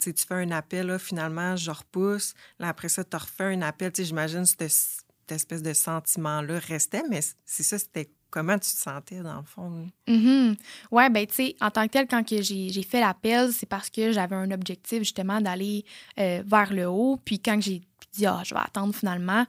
[0.00, 3.92] tu fais un appel, là, finalement, je repousse, là, après ça, tu refais un appel,
[3.92, 8.70] tu sais, j'imagine que cette, espèce de sentiment-là restait, mais c'est ça, c'était comment tu
[8.70, 9.88] te sentais, dans le fond?
[10.08, 10.56] Mm-hmm.
[10.90, 14.12] Oui, bien, tu sais, en tant que tel, quand j'ai fait l'appel, c'est parce que
[14.12, 15.84] j'avais un objectif, justement, d'aller
[16.18, 19.46] euh, vers le haut, puis quand j'ai dit, ah, je vais attendre finalement,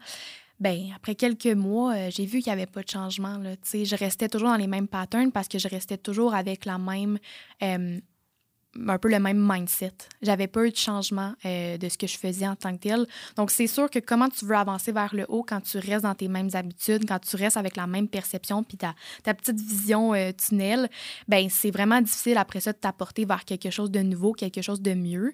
[0.59, 3.37] ben après quelques mois, euh, j'ai vu qu'il n'y avait pas de changement.
[3.37, 3.55] Là.
[3.63, 7.19] Je restais toujours dans les mêmes patterns parce que je restais toujours avec la même.
[7.63, 7.99] Euh,
[8.87, 9.93] un peu le même mindset.
[10.21, 13.07] J'avais pas eu de changement euh, de ce que je faisais en tant que tel.
[13.35, 16.13] Donc, c'est sûr que comment tu veux avancer vers le haut quand tu restes dans
[16.13, 18.93] tes mêmes habitudes, quand tu restes avec la même perception puis ta,
[19.33, 20.91] petite vision tunnel,
[21.27, 24.81] ben c'est vraiment difficile après ça de t'apporter vers quelque chose de nouveau, quelque chose
[24.81, 25.33] de mieux.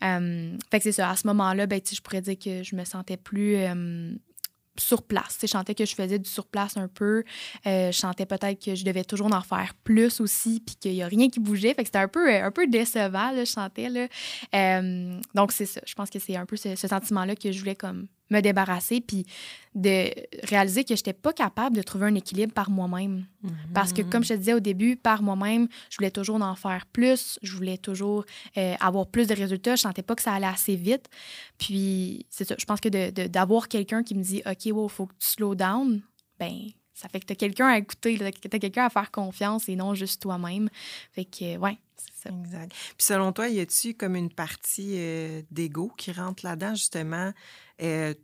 [0.00, 1.10] fait que c'est ça.
[1.10, 3.56] À ce moment-là, ben, je pourrais dire que je me sentais plus
[4.76, 5.38] sur place.
[5.40, 7.24] Je chantais que je faisais du sur place un peu.
[7.66, 11.02] Euh, je chantais peut-être que je devais toujours en faire plus aussi, puis qu'il n'y
[11.02, 11.74] a rien qui bougeait.
[11.74, 13.88] Fait que c'était un peu, un peu décevant, là, je chantais.
[13.88, 14.08] Là.
[14.54, 15.80] Euh, donc, c'est ça.
[15.86, 19.26] Je pense que c'est un peu ce sentiment-là que je voulais comme me débarrasser, puis
[19.74, 20.10] de
[20.46, 23.26] réaliser que je n'étais pas capable de trouver un équilibre par moi-même.
[23.74, 26.86] Parce que, comme je te disais au début, par moi-même, je voulais toujours en faire
[26.86, 28.24] plus, je voulais toujours
[28.56, 31.08] euh, avoir plus de résultats, je sentais pas que ça allait assez vite.
[31.58, 32.88] Puis, c'est ça, je pense que
[33.26, 36.00] d'avoir quelqu'un qui me dit «OK, il faut que tu slow down»,
[36.38, 39.68] ben ça fait que tu as quelqu'un à écouter, tu as quelqu'un à faire confiance
[39.68, 40.68] et non juste toi-même.
[41.12, 41.78] Fait que, ouais,
[42.24, 42.30] ça.
[42.30, 42.70] Exact.
[42.70, 47.32] Puis selon toi, y a-tu comme une partie euh, d'ego qui rentre là-dedans, justement?
[47.82, 48.14] Euh,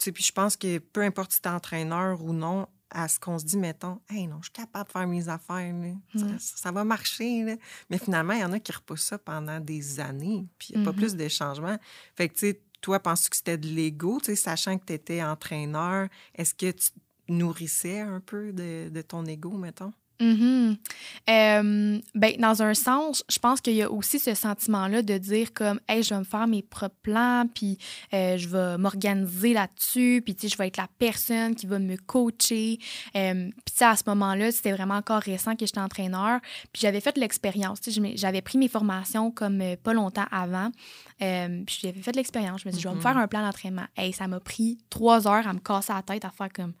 [0.00, 3.38] puis je pense que peu importe si tu es entraîneur ou non, à ce qu'on
[3.38, 5.92] se dit, mettons, hey, non, je suis capable de faire mes affaires, là.
[6.14, 6.38] Ça, Mm.
[6.38, 7.42] ça va marcher.
[7.42, 7.56] là.
[7.88, 10.82] Mais finalement, il y en a qui repoussent ça pendant des années, puis il n'y
[10.86, 11.78] a pas plus de changements.
[12.16, 14.92] Fait que, tu sais, toi, penses-tu que c'était de l'ego, tu sais, sachant que tu
[14.92, 16.08] étais entraîneur?
[16.34, 16.90] Est-ce que tu
[17.28, 19.92] nourrissais un peu de, de ton ego, mettons?
[20.22, 25.52] Euh, ben, dans un sens, je pense qu'il y a aussi ce sentiment-là de dire
[25.52, 27.78] comme, hey, je vais me faire mes propres plans, puis
[28.14, 31.78] euh, je vais m'organiser là-dessus, puis tu sais, je vais être la personne qui va
[31.78, 32.78] me coacher.
[33.16, 36.40] Euh, puis tu sais, à ce moment-là, c'était vraiment encore récent que j'étais entraîneur,
[36.72, 37.78] puis j'avais fait l'expérience.
[38.14, 40.70] J'avais pris mes formations comme euh, pas longtemps avant,
[41.18, 42.62] puis j'avais fait l'expérience.
[42.62, 43.02] Je me suis dit, je vais me Mhm.
[43.02, 43.86] faire un plan d'entraînement.
[43.96, 46.72] Hey, ça m'a pris trois heures à me casser la tête à faire comme,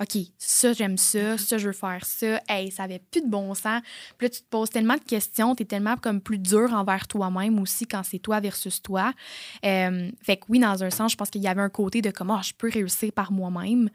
[0.00, 2.40] OK, ça, j'aime ça, ça, je veux faire ça.
[2.48, 3.80] Hey, ça avait plus de bon sens.
[4.18, 7.06] Puis là, tu te poses tellement de questions, tu es tellement comme plus dur envers
[7.06, 9.12] toi-même aussi quand c'est toi versus toi.
[9.64, 12.10] Euh, fait que oui, dans un sens, je pense qu'il y avait un côté de
[12.10, 13.88] comment je peux réussir par moi-même.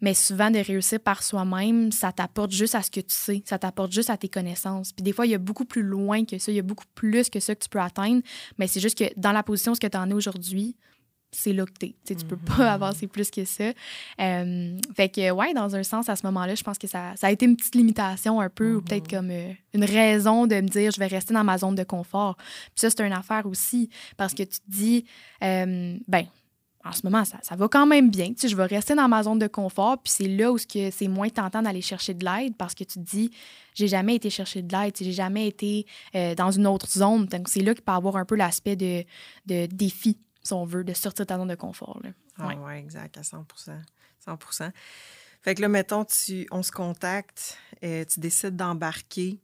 [0.00, 3.58] Mais souvent, de réussir par soi-même, ça t'apporte juste à ce que tu sais, ça
[3.58, 4.92] t'apporte juste à tes connaissances.
[4.92, 6.84] Puis des fois, il y a beaucoup plus loin que ça, il y a beaucoup
[6.94, 8.22] plus que ça que tu peux atteindre.
[8.58, 10.76] Mais c'est juste que dans la position ce que tu en es aujourd'hui,
[11.30, 11.94] c'est là que t'es.
[12.06, 13.72] Tu tu peux pas avancer plus que ça.
[14.20, 17.26] Euh, fait que, ouais, dans un sens, à ce moment-là, je pense que ça, ça
[17.26, 20.68] a été une petite limitation un peu, ou peut-être comme euh, une raison de me
[20.68, 22.36] dire, je vais rester dans ma zone de confort.
[22.36, 25.04] Puis ça, c'est une affaire aussi, parce que tu te dis,
[25.44, 26.24] euh, ben,
[26.84, 28.28] en ce moment, ça, ça va quand même bien.
[28.28, 31.08] Tu sais, je vais rester dans ma zone de confort, puis c'est là où c'est
[31.08, 33.30] moins tentant d'aller chercher de l'aide, parce que tu te dis,
[33.74, 36.88] j'ai jamais été chercher de l'aide, tu sais, j'ai jamais été euh, dans une autre
[36.88, 37.26] zone.
[37.26, 39.04] Donc, c'est là qu'il peut avoir un peu l'aspect de,
[39.46, 40.16] de défi,
[40.48, 42.00] si on veut, de sortir de ta zone de confort.
[42.02, 42.10] là.
[42.38, 42.56] Ah Ouais.
[42.56, 43.44] ouais, exact, à 100
[44.26, 44.72] 100%
[45.42, 49.40] Fait que là, mettons, tu, on se contacte, euh, tu décides d'embarquer.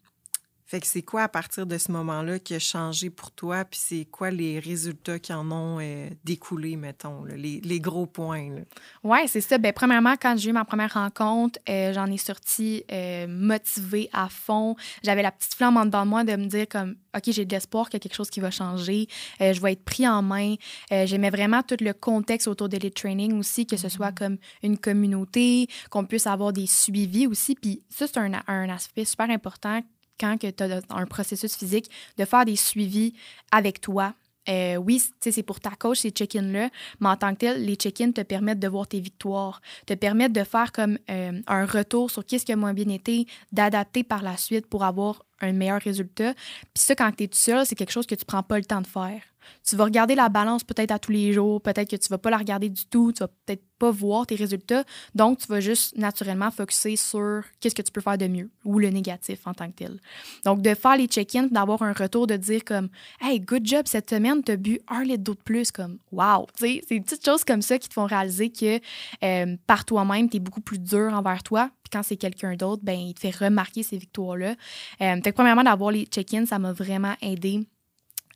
[0.75, 3.65] Fait que c'est quoi à partir de ce moment-là qui a changé pour toi?
[3.65, 8.07] Puis c'est quoi les résultats qui en ont euh, découlé, mettons, là, les, les gros
[8.07, 8.49] points?
[9.05, 9.57] Oui, c'est ça.
[9.59, 14.29] Ben, premièrement, quand j'ai eu ma première rencontre, euh, j'en ai sorti euh, motivée à
[14.29, 14.75] fond.
[15.05, 17.53] J'avais la petite flamme en dedans de moi de me dire comme, OK, j'ai de
[17.53, 19.07] l'espoir qu'il y a quelque chose qui va changer.
[19.41, 20.57] Euh, je vais être pris en main.
[20.91, 24.39] Euh, J'aimais vraiment tout le contexte autour de l'Elite Training aussi, que ce soit comme
[24.65, 27.55] une communauté, qu'on puisse avoir des suivis aussi.
[27.55, 29.81] Puis ça, c'est un, un aspect super important
[30.19, 33.15] quand tu as un processus physique, de faire des suivis
[33.51, 34.15] avec toi.
[34.49, 36.69] Euh, oui, c'est pour ta coach, ces check-ins-là,
[37.01, 40.35] mais en tant que tel, les check-ins te permettent de voir tes victoires, te permettent
[40.35, 44.23] de faire comme euh, un retour sur qu'est-ce qui a moins bien été, d'adapter par
[44.23, 46.35] la suite pour avoir un meilleur résultat.
[46.35, 48.65] Puis ça, quand tu es tout seul, c'est quelque chose que tu prends pas le
[48.65, 49.21] temps de faire.
[49.67, 52.31] Tu vas regarder la balance peut-être à tous les jours, peut-être que tu vas pas
[52.31, 55.97] la regarder du tout, tu vas peut-être pas voir tes résultats, donc tu vas juste
[55.97, 59.67] naturellement focuser sur qu'est-ce que tu peux faire de mieux ou le négatif en tant
[59.69, 60.01] que tel.
[60.45, 62.89] Donc de faire les check-ins, d'avoir un retour, de dire comme
[63.21, 66.47] Hey, good job cette semaine, tu as bu un litre d'eau de plus, comme wow!
[66.55, 68.81] C'est des petites choses comme ça qui te font réaliser que
[69.23, 71.71] euh, par toi-même, tu es beaucoup plus dur envers toi.
[71.95, 74.57] Quand c'est quelqu'un d'autre, ben il te fait remarquer ces victoires-là.
[75.01, 77.61] Euh, fait que premièrement, d'avoir les check-ins, ça m'a vraiment aidé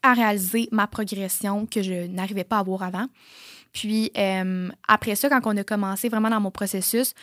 [0.02, 3.06] à réaliser ma progression que je n'arrivais pas à voir avant.
[3.72, 7.14] Puis euh, après ça, quand on a commencé vraiment dans mon processus,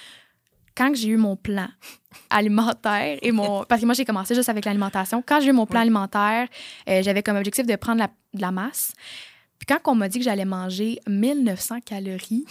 [0.76, 1.68] quand j'ai eu mon plan
[2.30, 5.66] alimentaire et mon parce que moi j'ai commencé juste avec l'alimentation, quand j'ai eu mon
[5.66, 6.50] plan alimentaire,
[6.90, 8.92] euh, j'avais comme objectif de prendre la- de la masse.
[9.58, 12.44] Puis quand on m'a dit que j'allais manger 1900 calories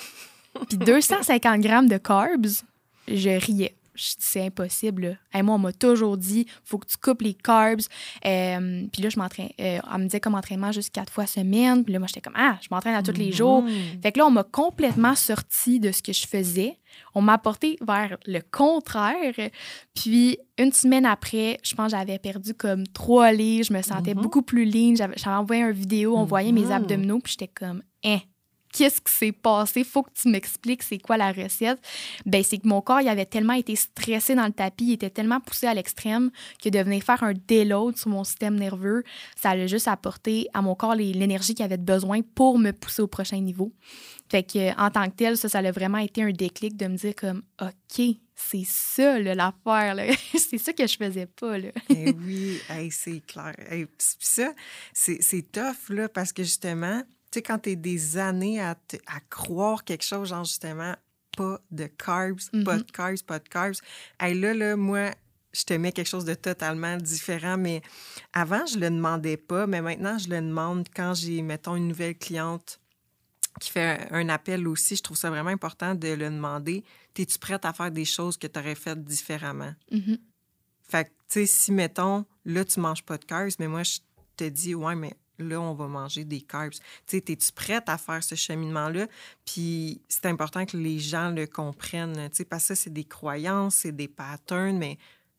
[0.69, 2.63] puis 250 grammes de carbs,
[3.09, 3.75] je riais.
[3.97, 5.03] Je dis, c'est impossible.
[5.03, 5.15] Là.
[5.33, 7.79] Hey, moi, on m'a toujours dit, faut que tu coupes les carbs.
[8.27, 9.51] Euh, puis là, je m'entraîne.
[9.61, 11.85] euh, on me disait comme entraînement juste quatre fois semaine.
[11.85, 13.63] Puis là, moi, j'étais comme, ah, je m'entraîne à tous les jours.
[13.63, 14.03] Mhm.
[14.03, 16.77] Fait que là, on m'a complètement sorti de ce que je faisais.
[17.15, 19.35] On m'a apporté vers le contraire.
[19.95, 23.67] Puis, une semaine après, je pense que j'avais perdu comme trois livres.
[23.69, 24.23] Je me sentais Mhm.
[24.23, 24.97] beaucoup plus ligne.
[24.97, 26.73] J'avais j'avais envoyé une vidéo, on voyait mes Mhm.
[26.73, 27.21] abdominaux.
[27.21, 28.19] Puis, j'étais comme, hein,
[28.75, 29.85] qu'est-ce qui s'est passé?
[29.85, 31.79] Faut que tu m'expliques c'est quoi la recette.
[32.27, 35.11] Ben, c'est que mon corps, il avait tellement été stressé dans le tapis, il était
[35.11, 36.31] tellement poussé à l'extrême
[36.63, 39.05] que de venir faire un déload sur mon système nerveux,
[39.37, 43.07] ça allait juste apporter à mon corps l'énergie qu'il avait besoin pour me pousser au
[43.07, 43.73] prochain niveau.
[44.29, 46.97] Fait que, en tant que tel, ça, ça a vraiment été un déclic de me
[46.97, 49.97] dire comme, OK, c'est ça, l'affaire,
[50.37, 51.69] c'est ça que je faisais pas, là.
[51.91, 53.55] Eh oui, hey, c'est clair.
[53.71, 54.53] Hey, puis ça,
[54.93, 57.03] c'est tough, là, parce que justement,
[57.35, 60.95] sais, quand tu es des années à, te- à croire quelque chose, genre justement,
[61.37, 62.83] pas de carbs, pas Mhm.
[62.85, 63.75] de carbs, pas de carbs.
[64.21, 65.11] Hey, là, là, moi,
[65.53, 67.83] je te mets quelque chose de totalement différent, mais
[68.33, 72.17] avant, je le demandais pas, mais maintenant, je le demande quand j'ai, mettons, une nouvelle
[72.17, 72.81] cliente
[73.61, 74.97] qui fait un appel aussi.
[74.97, 76.83] Je trouve ça vraiment important de le demander.
[77.17, 79.75] Es-tu prête à faire des choses que tu aurais faites différemment?
[79.93, 80.19] Mhm.
[80.89, 83.99] Fait que, tu sais, si, mettons, là, tu manges pas de carbs, mais moi, je
[84.37, 86.73] te dis, ouais, mais là, on va manger des carbs.
[86.73, 89.07] Tu sais, es-tu prête à faire ce cheminement-là?
[89.45, 93.05] Puis c'est important que les gens le comprennent, tu sais, parce que ça, c'est des
[93.05, 94.93] croyances, c'est des patterns, mais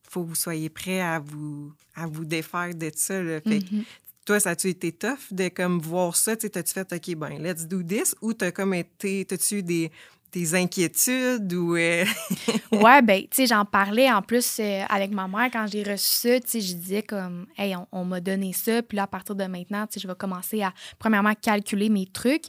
[0.04, 3.22] il faut que vous soyez prêts à vous, à vous défaire de ça.
[3.22, 3.40] Là.
[3.40, 3.84] Fait Mhm.
[4.24, 6.36] toi, ça a-tu été tough de comme voir ça?
[6.36, 8.14] Tu sais, T'as-tu fait, OK, ben, let's do this?
[8.22, 9.90] Ou t'as comme été, t'as-tu eu des,
[10.36, 11.76] des inquiétudes ou.
[11.76, 12.04] euh,
[12.72, 16.28] ouais, ben, tu sais, j'en parlais en plus euh, avec ma mère quand j'ai reçu
[16.28, 16.40] ça.
[16.40, 18.82] Tu sais, je disais comme, hey, on, on m'a donné ça.
[18.82, 22.06] Puis là, à partir de maintenant, tu sais, je vais commencer à, premièrement, calculer mes
[22.06, 22.44] trucs.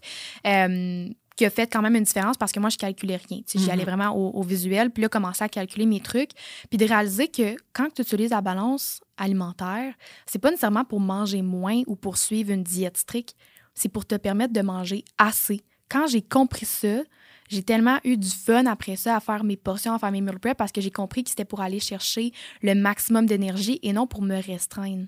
[0.46, 3.42] Euh, qui a fait quand même une différence parce que moi, je calculais rien.
[3.42, 3.90] Tu sais, J'y allais Mhm.
[3.96, 4.90] vraiment au, au visuel.
[4.90, 6.32] Puis là, commencer à calculer mes trucs.
[6.72, 9.94] Puis de réaliser que quand tu utilises la balance alimentaire,
[10.26, 13.36] c'est pas nécessairement pour manger moins ou pour suivre une diète stricte.
[13.76, 15.62] C'est pour te permettre de manger assez.
[15.90, 17.04] Quand j'ai compris ça,
[17.50, 20.40] j'ai tellement eu du fun après ça à faire mes portions, à faire mes meal
[20.40, 22.32] prep parce que j'ai compris que c'était pour aller chercher
[22.62, 25.06] le maximum d'énergie et non pour me restreindre.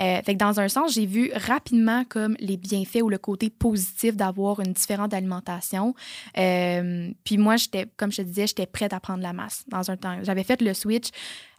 [0.00, 3.50] Euh, fait que dans un sens, j'ai vu rapidement comme les bienfaits ou le côté
[3.50, 5.94] positif d'avoir une différente alimentation.
[6.38, 9.90] Euh, puis moi, j'étais, comme je te disais, j'étais prête à prendre la masse dans
[9.90, 10.18] un temps.
[10.22, 11.08] J'avais fait le switch.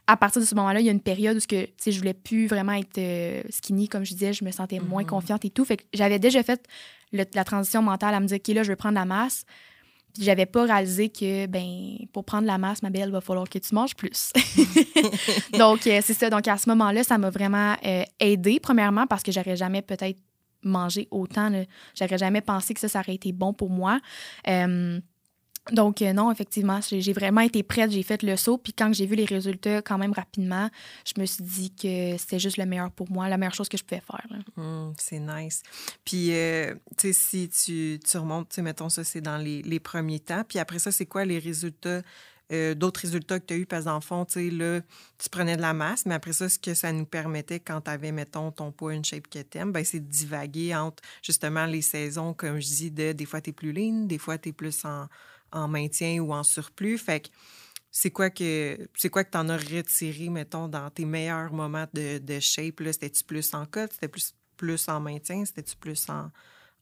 [0.06, 2.12] À partir de ce moment-là, il y a une période où ce que, je voulais
[2.12, 5.08] plus vraiment être euh, skinny, comme je disais, je me sentais moins Mhm.
[5.08, 5.64] confiante et tout.
[5.64, 6.66] Fait que j'avais déjà fait
[7.12, 9.44] le- la transition mentale à me dire, OK, là, je veux prendre la masse.
[10.14, 13.48] Puis j'avais pas réalisé que, ben, pour prendre la masse, ma belle, il va falloir
[13.48, 14.32] que tu manges plus.
[15.58, 16.30] Donc, euh, c'est ça.
[16.30, 20.18] Donc, à ce moment-là, ça m'a vraiment euh, aidé, premièrement, parce que j'aurais jamais peut-être
[20.62, 21.50] mangé autant.
[21.98, 24.00] J'aurais jamais pensé que ça, ça aurait été bon pour moi.
[24.48, 25.00] Euh,
[25.72, 28.58] donc, euh, non, effectivement, j'ai vraiment été prête, j'ai fait le saut.
[28.58, 30.68] Puis quand j'ai vu les résultats quand même rapidement,
[31.06, 33.78] je me suis dit que c'était juste le meilleur pour moi, la meilleure chose que
[33.78, 34.26] je pouvais faire.
[34.58, 35.62] Hum, c'est nice.
[36.04, 39.62] Puis, euh, tu sais, si tu, tu remontes, tu sais, mettons ça, c'est dans les,
[39.62, 40.44] les premiers temps.
[40.46, 42.02] Puis après ça, c'est quoi les résultats,
[42.52, 43.64] euh, d'autres résultats que tu as eu?
[43.64, 44.82] Parce que dans le fond, tu sais, là,
[45.16, 47.90] tu prenais de la masse, mais après ça, ce que ça nous permettait quand tu
[47.90, 51.64] avais, mettons, ton poids, une shape que tu aimes, ben, c'est de divaguer entre justement
[51.64, 54.50] les saisons, comme je dis, de des fois, tu es plus lean, des fois, tu
[54.50, 55.06] es plus en,
[55.54, 56.98] en maintien ou en surplus.
[56.98, 57.28] Fait que
[57.90, 61.86] c'est quoi que c'est quoi que tu en as retiré, mettons, dans tes meilleurs moments
[61.94, 62.82] de, de shape?
[62.92, 63.88] C'était-tu plus en cut?
[63.92, 65.44] C'était plus, plus en maintien?
[65.44, 66.30] C'était-tu plus en,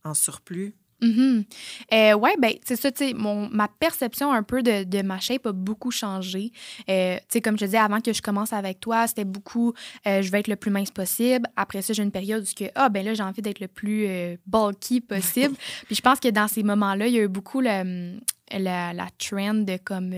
[0.04, 0.74] en surplus?
[1.02, 1.44] Mhm.
[1.92, 5.18] Euh, ouais, ben, c'est ça, tu sais, mon- ma perception un peu de, de ma
[5.18, 6.52] shape a beaucoup changé.
[6.88, 9.74] Euh, tu sais, comme je te disais, avant que je commence avec toi, c'était beaucoup,
[10.06, 11.46] euh, je vais être le plus mince possible.
[11.56, 14.06] Après ça, j'ai une période où, que, ah, ben là, j'ai envie d'être le plus
[14.46, 15.56] bulky possible.
[15.86, 18.18] Puis je pense que dans ces moments-là, il y a eu beaucoup le-
[18.52, 20.14] la, la trend de comme,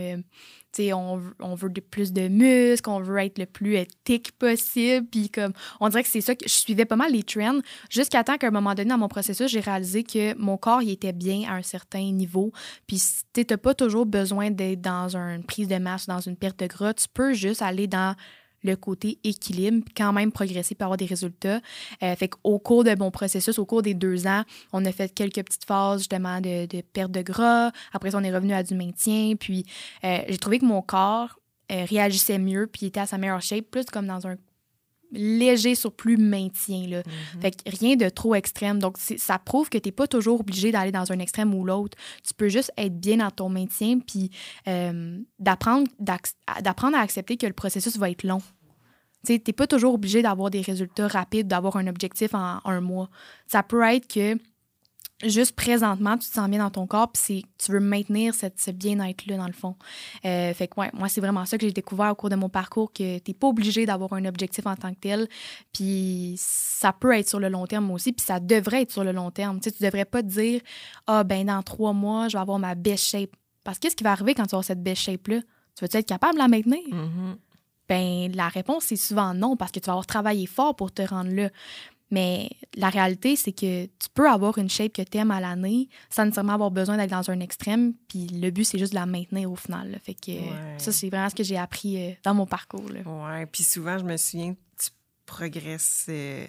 [0.93, 1.17] on,
[1.55, 5.07] veut- plus de muscles, on veut être le plus thick possible.
[5.11, 7.61] Puis comme, on dirait que c'est ça que je suivais pas mal les trends
[7.91, 11.13] jusqu'à temps qu'à un moment donné dans mon processus, j'ai réalisé que mon corps était
[11.13, 12.53] bien à un certain niveau.
[12.87, 16.59] Puis tu n'as pas toujours besoin d'être dans une prise de masse, dans une perte
[16.61, 16.95] de gras.
[16.95, 18.15] Tu peux juste aller dans
[18.65, 21.61] le côté équilibre, puis quand même progresser pour avoir des résultats.
[22.03, 25.15] Euh, fait qu'au cours de mon processus, au cours des deux ans, on a fait
[25.15, 27.71] quelques petites phases justement de, de perte de gras.
[27.93, 29.35] Après ça, on est revenu à du maintien.
[29.39, 29.65] Puis
[30.03, 31.39] euh, j'ai trouvé que mon corps
[31.73, 34.37] euh, réagissait mieux, puis était à sa meilleure shape, plus comme dans un
[35.13, 36.87] léger surplus maintien.
[36.89, 36.99] Là.
[36.99, 37.41] Mhm.
[37.41, 38.79] Fait que rien de trop extrême.
[38.79, 41.97] Donc, ça prouve que tu n'es pas toujours obligé d'aller dans un extrême ou l'autre.
[42.27, 44.31] Tu peux juste être bien dans ton maintien, puis
[44.69, 48.43] euh, d'apprendre à accepter que le processus va être long.
[49.25, 53.09] Tu n'es pas toujours obligé d'avoir des résultats rapides, d'avoir un objectif en un mois.
[53.47, 54.39] Ça peut être que
[55.23, 58.71] juste présentement, tu te sens bien dans ton corps, puis tu veux maintenir cette, ce
[58.71, 59.77] bien-être-là, dans le fond.
[60.25, 62.93] Euh, fait que, moi, c'est vraiment ça que j'ai découvert au cours de mon parcours,
[62.93, 65.29] que tu n'es pas obligé d'avoir un objectif en tant que tel.
[65.73, 69.13] Puis ça peut être sur le long terme aussi, puis ça devrait être sur le
[69.13, 69.61] long terme.
[69.61, 70.61] Tu tu devrais pas te dire,
[71.07, 73.31] ah, ben dans trois mois, je vais avoir ma best shape.
[73.63, 75.41] Parce que qu'est-ce qui va arriver quand tu vas avoir cette best shape-là?
[75.77, 76.83] Tu vas être capable de la maintenir?
[76.91, 77.37] Mhm.
[77.89, 81.03] Ben, la réponse, c'est souvent non, parce que tu vas avoir travaillé fort pour te
[81.03, 81.51] rendre là.
[82.11, 85.89] Mais la réalité, c'est que tu peux avoir une shape que tu aimes à l'année
[86.11, 87.95] sans nécessairement avoir besoin d'être dans un extrême.
[88.09, 89.91] Puis le but, c'est juste de la maintenir au final.
[89.91, 89.99] là.
[89.99, 90.79] Fait que Ouais.
[90.79, 92.89] ça, c'est vraiment ce que j'ai appris euh, dans mon parcours.
[92.91, 93.01] là.
[93.05, 94.91] Ouais, puis souvent, je me souviens, tu
[95.27, 96.47] progresses, euh,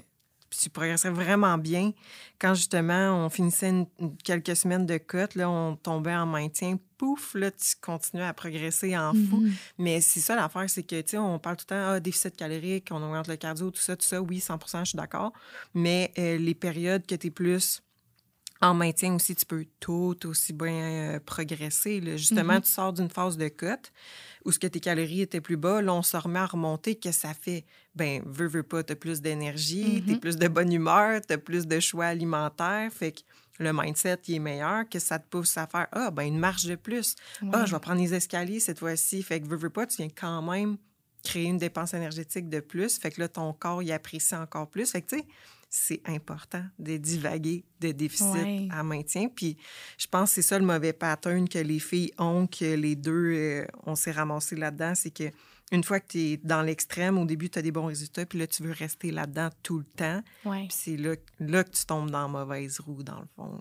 [0.57, 1.91] tu progressais vraiment bien
[2.39, 3.87] quand justement on finissait une-
[4.23, 8.97] quelques semaines de cote, là, on tombait en maintien, pouf, là, tu continuais à progresser
[8.97, 9.37] en fou.
[9.41, 9.53] Mhm.
[9.77, 12.35] Mais c'est ça l'affaire, c'est que, tu sais, on parle tout le temps, ah, déficit
[12.35, 15.31] calorique, on augmente le cardio, tout ça, tout ça, oui, 100% je suis d'accord.
[15.73, 17.81] Mais euh, les périodes que tu es plus
[18.61, 21.99] en maintien aussi, tu peux tout aussi bien euh, progresser.
[22.01, 22.17] là.
[22.17, 22.61] Justement, Mhm.
[22.61, 23.91] tu sors d'une phase de cote
[24.45, 27.11] où ce que tes calories étaient plus bas, là, on se remet à remonter, que
[27.11, 27.65] ça fait?
[27.95, 30.19] Ben, veux, veux pas, t'as plus d'énergie, t'es Mhm.
[30.19, 33.21] plus de bonne humeur, t'as plus de choix alimentaires, fait que
[33.59, 36.65] le mindset, il est meilleur, que ça te pousse à faire, ah, ben, une marche
[36.65, 37.15] de plus.
[37.53, 39.23] Ah, je vais prendre les escaliers cette fois-ci.
[39.23, 40.77] Fait que veux, veux pas, tu viens quand même
[41.23, 42.99] créer une dépense énergétique de plus.
[42.99, 44.91] Fait que là, ton corps, il apprécie encore plus.
[44.91, 45.25] Fait que, tu sais,
[45.77, 49.27] c'est important de divaguer de déficit à maintien.
[49.27, 49.57] Puis
[49.97, 53.33] je pense que c'est ça le mauvais pattern que les filles ont, que les deux,
[53.35, 55.25] euh, on s'est ramassé là-dedans, c'est que
[55.71, 58.38] une fois que tu es dans l'extrême, au début, tu as des bons résultats, puis
[58.39, 60.21] là, tu veux rester là-dedans tout le temps.
[60.43, 63.60] Puis c'est là, là, que tu tombes dans la mauvaise roue, dans le fond.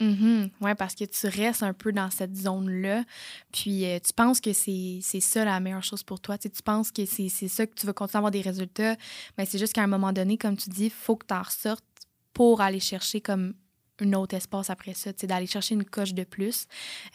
[0.00, 0.50] Mm-hmm.
[0.60, 3.04] Oui, parce que tu restes un peu dans cette zone-là.
[3.52, 6.36] Puis euh, tu penses que c'est ça la meilleure chose pour toi.
[6.36, 8.96] Tu, tu penses que c'est ça que tu veux continuer à avoir des résultats.
[9.38, 11.42] Mais c'est juste qu'à un moment donné, comme tu dis, il faut que tu en
[11.42, 11.84] ressortes
[12.32, 13.54] pour aller chercher comme
[14.00, 16.66] un autre espace après ça, d'aller chercher une coche de plus.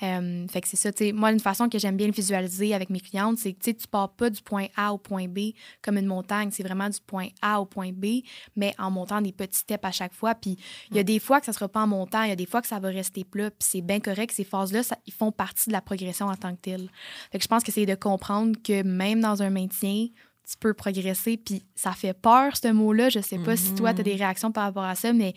[0.01, 2.99] Euh, fait que c'est ça, moi, une façon que j'aime bien le visualiser avec mes
[2.99, 5.51] clientes, c'est que tu pars pas du point A au point B
[5.81, 8.21] comme une montagne, c'est vraiment du point A au point B,
[8.55, 10.35] mais en montant des petits steps à chaque fois.
[10.35, 10.57] Puis
[10.91, 12.45] il y a des fois que ça sera pas en montant, il y a des
[12.45, 14.31] fois que ça va rester plat, puis c'est bien correct.
[14.31, 16.89] Ces phases-là, ils font partie de la progression en tant que telle.
[17.31, 20.07] Fait que je pense que c'est de comprendre que même dans un maintien,
[20.49, 23.09] tu peux progresser, puis ça fait peur, ce mot-là.
[23.09, 24.17] Je sais pas si toi, tu as des mm-hmm.
[24.17, 25.35] réactions par rapport à ça, mais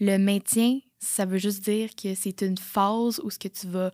[0.00, 3.92] le maintien, ça veut juste dire que c'est une phase où ce que tu vas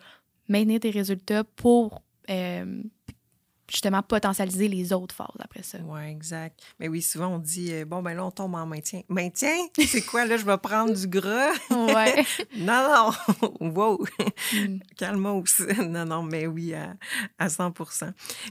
[0.48, 2.82] maintenir tes résultats pour euh,
[3.68, 5.78] justement potentialiser les autres phases après ça.
[5.84, 6.60] Oui, exact.
[6.78, 9.02] Mais oui, souvent on dit euh, bon ben là on tombe en maintien.
[9.08, 9.56] Maintien,
[9.86, 11.52] c'est quoi là je vais prendre du gras?
[11.70, 12.24] Ouais.
[12.56, 13.50] non non.
[13.74, 14.04] wow.
[14.52, 14.78] Mm.
[14.96, 15.62] Calmos.
[15.88, 16.94] non non, mais oui à,
[17.38, 17.72] à 100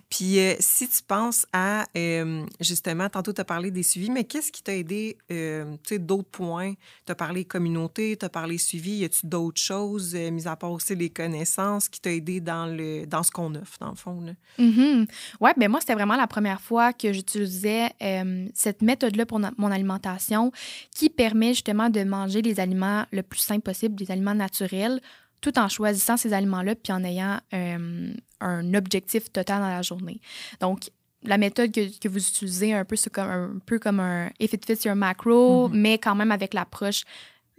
[0.10, 4.26] Puis euh, si tu penses à euh, justement tantôt tu as parlé des suivis, mais
[4.26, 5.36] qu'est-ce qui t'a aidé tu
[5.84, 6.74] sais d'autres points?
[7.06, 10.72] Tu as parlé communauté, tu as parlé suivi, y a-tu d'autres choses mis à part
[10.72, 14.22] aussi les connaissances qui t'a aidé dans le dans ce qu'on offre dans le fond
[14.22, 14.34] là?
[14.60, 15.05] Mm-hmm.
[15.42, 19.72] Oui, ben moi, c'était vraiment la première fois que j'utilisais euh, cette méthode-là pour mon
[19.72, 20.52] alimentation
[20.96, 25.02] qui permet justement de manger les aliments le plus simple possible, des aliments naturels,
[25.42, 30.20] tout en choisissant ces aliments-là puis en ayant euh, un objectif total dans la journée.
[30.60, 30.90] Donc,
[31.24, 34.66] la méthode que, vous utilisez, un peu, c'est comme, un peu comme un if it
[34.66, 35.74] fits your macro, mm-hmm.
[35.74, 37.04] mais quand même avec l'approche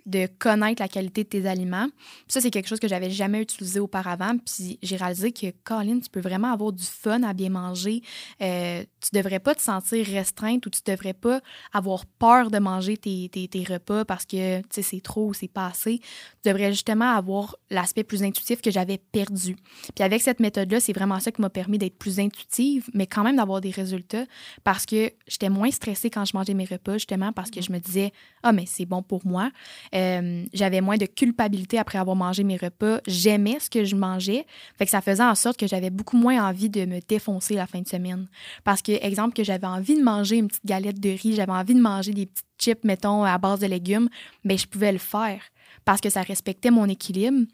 [0.07, 1.88] de connaître la qualité de tes aliments.
[2.28, 4.36] ça, c'est quelque chose que j'avais jamais utilisé auparavant.
[4.38, 8.02] Puis j'ai réalisé que, Colin, tu peux vraiment avoir du fun à bien manger.
[8.40, 11.40] Euh, tu devrais pas te sentir restreinte ou tu devrais pas
[11.72, 15.98] avoir peur de manger tes, tes, repas parce que c'est trop ou c'est pas assez.
[16.42, 19.57] Tu devrais justement avoir l'aspect plus intuitif que j'avais perdu.
[19.94, 23.24] Puis avec cette méthode-là, c'est vraiment ça qui m'a permis d'être plus intuitive, mais quand
[23.24, 24.24] même d'avoir des résultats
[24.62, 27.78] parce que j'étais moins stressée quand je mangeais mes repas, justement parce que je me
[27.78, 29.50] disais, ah, mais c'est bon pour moi.
[29.97, 33.01] Euh, j'avais moins de culpabilité après avoir mangé mes repas.
[33.07, 34.47] J'aimais ce que je mangeais.
[34.76, 37.66] Fait que ça faisait en sorte que j'avais beaucoup moins envie de me défoncer la
[37.66, 38.28] fin de semaine.
[38.64, 41.74] Parce que, exemple, que j'avais envie de manger une petite galette de riz, j'avais envie
[41.74, 44.09] de manger des petites chips, mettons, à base de légumes,
[44.44, 45.40] mais je pouvais le faire
[45.84, 47.47] parce que ça respectait mon équilibre.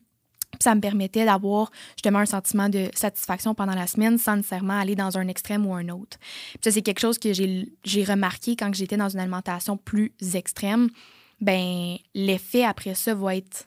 [0.58, 4.94] ça me permettait d'avoir justement un sentiment de satisfaction pendant la semaine sans nécessairement aller
[4.94, 6.18] dans un extrême ou un autre.
[6.62, 10.88] Ça, c'est quelque chose que j'ai remarqué quand j'étais dans une alimentation plus extrême
[11.42, 13.66] ben l'effet après ça va être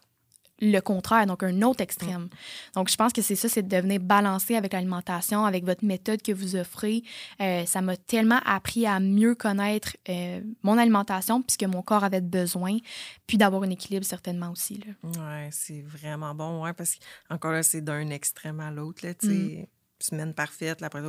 [0.62, 2.30] le contraire, donc un autre extrême.
[2.76, 6.22] Donc, je pense que c'est ça, c'est de devenir balancé avec l'alimentation, avec votre méthode
[6.22, 7.04] que vous offrez.
[7.42, 12.22] Euh, ça m'a tellement appris à mieux connaître euh, mon alimentation, puisque mon corps avait
[12.22, 12.78] besoin,
[13.28, 14.80] puis d'avoir un équilibre certainement aussi.
[15.04, 15.12] Oui,
[15.52, 16.98] c'est vraiment bon, ouais, parce
[17.30, 19.02] qu'encore là, c'est d'un extrême à l'autre.
[19.02, 19.28] sais.
[19.28, 19.66] Mm.
[20.00, 21.02] Semaine parfaite, là, après,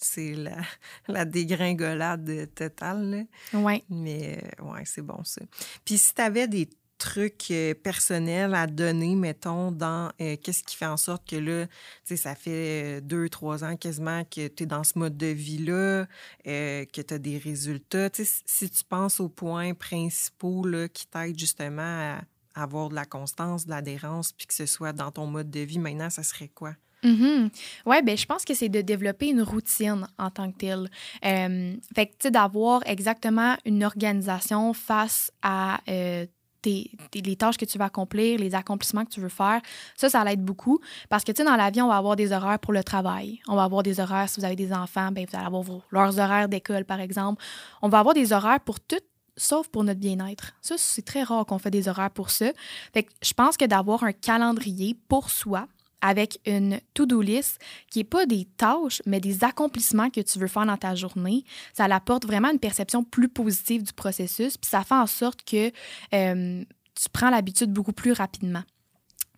[0.00, 0.56] c'est la,
[1.08, 3.26] la, dégringolade totale.
[3.52, 3.84] Oui.
[3.88, 5.42] Mais euh, ouais, c'est bon ça.
[5.84, 6.68] Puis si tu avais des
[6.98, 11.66] trucs euh, personnels à donner, mettons, dans euh, qu'est-ce qui fait en sorte que là,
[11.66, 11.72] tu
[12.04, 16.06] sais, ça fait deux, trois ans quasiment que tu es dans ce mode de vie-là,
[16.44, 18.10] que tu as des résultats.
[18.10, 22.22] Tu sais, si tu penses aux points principaux là, qui t'aident justement à
[22.54, 25.78] avoir de la constance, de l'adhérence, puis que ce soit dans ton mode de vie,
[25.78, 26.74] maintenant, ça serait quoi?
[27.02, 27.48] Mm
[27.86, 30.90] Oui, ben, je pense que c'est de développer une routine en tant que telle.
[31.24, 36.26] Euh, fait que, tu d'avoir exactement une organisation face à euh,
[36.62, 39.60] tes, les tâches que tu vas accomplir, les accomplissements que tu veux faire,
[39.96, 40.80] ça, ça l'aide beaucoup.
[41.08, 43.40] Parce que, tu sais, dans la vie, on va avoir des horaires pour le travail.
[43.48, 46.18] On va avoir des horaires, si vous avez des enfants, ben, vous allez avoir leurs
[46.18, 47.42] horaires d'école, par exemple.
[47.82, 48.96] On va avoir des horaires pour tout
[49.36, 50.52] sauf pour notre bien-être.
[50.60, 52.52] Ça, c'est très rare qu'on fait des horaires pour ça.
[52.92, 55.66] Fait que je pense que d'avoir un calendrier pour soi,
[56.02, 57.58] avec une to-do list
[57.90, 61.44] qui n'est pas des tâches, mais des accomplissements que tu veux faire dans ta journée.
[61.72, 65.70] Ça apporte vraiment une perception plus positive du processus, puis ça fait en sorte que
[66.12, 68.62] euh, tu prends l'habitude beaucoup plus rapidement.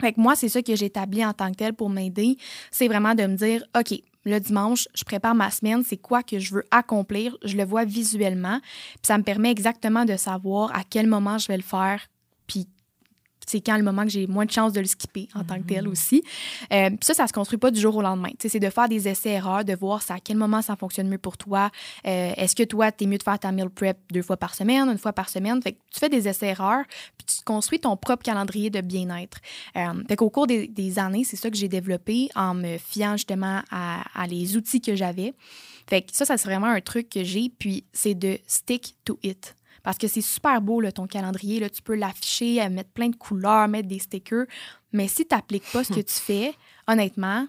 [0.00, 2.36] Fait moi, c'est ça que j'ai établi en tant que tel pour m'aider.
[2.72, 3.94] C'est vraiment de me dire, OK,
[4.24, 7.84] le dimanche, je prépare ma semaine, c'est quoi que je veux accomplir, je le vois
[7.84, 12.06] visuellement, puis ça me permet exactement de savoir à quel moment je vais le faire,
[12.46, 12.66] puis
[13.46, 15.66] c'est quand le moment que j'ai moins de chances de le skipper en tant que
[15.66, 15.88] tel mm-hmm.
[15.88, 16.22] aussi.
[16.72, 18.30] Euh, puis ça, ça se construit pas du jour au lendemain.
[18.38, 21.70] C'est de faire des essais-erreurs, de voir à quel moment ça fonctionne mieux pour toi.
[22.06, 24.54] Euh, est-ce que toi, tu es mieux de faire ta meal prep deux fois par
[24.54, 25.60] semaine, une fois par semaine?
[25.62, 26.84] Fait que tu fais des essais-erreurs,
[27.16, 29.38] puis tu construis ton propre calendrier de bien-être.
[29.76, 33.62] Euh, fait qu'au cours des, années, c'est ça que j'ai développé en me fiant justement
[33.70, 35.34] à, à les outils que j'avais.
[35.88, 39.18] Fait que ça, ça c'est vraiment un truc que j'ai, puis c'est de stick to
[39.22, 39.54] it.
[39.84, 41.60] Parce que c'est super beau, là, ton calendrier.
[41.60, 44.46] Là, tu peux l'afficher, mettre plein de couleurs, mettre des stickers.
[44.92, 46.54] Mais si tu n'appliques pas ce que tu fais,
[46.88, 47.46] honnêtement,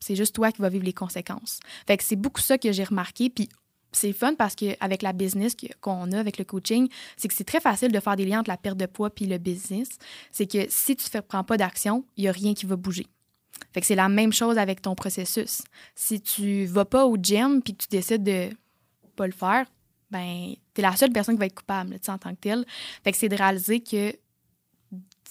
[0.00, 1.60] c'est juste toi qui vas vivre les conséquences.
[1.86, 3.30] Fait que c'est beaucoup ça que j'ai remarqué.
[3.30, 3.48] Puis
[3.92, 7.60] c'est fun parce qu'avec la business qu'on a, avec le coaching, c'est que c'est très
[7.60, 9.88] facile de faire des liens entre la perte de poids puis le business.
[10.32, 13.06] C'est que si tu ne prends pas d'action, il n'y a rien qui va bouger.
[13.72, 15.62] Fait que c'est la même chose avec ton processus.
[15.94, 18.50] Si tu vas pas au gym puis que tu décides de
[19.16, 19.66] pas le faire,
[20.16, 22.64] ben, tu es la seule personne qui va être coupable en tant que telle.
[23.04, 24.12] Fait que c'est de réaliser que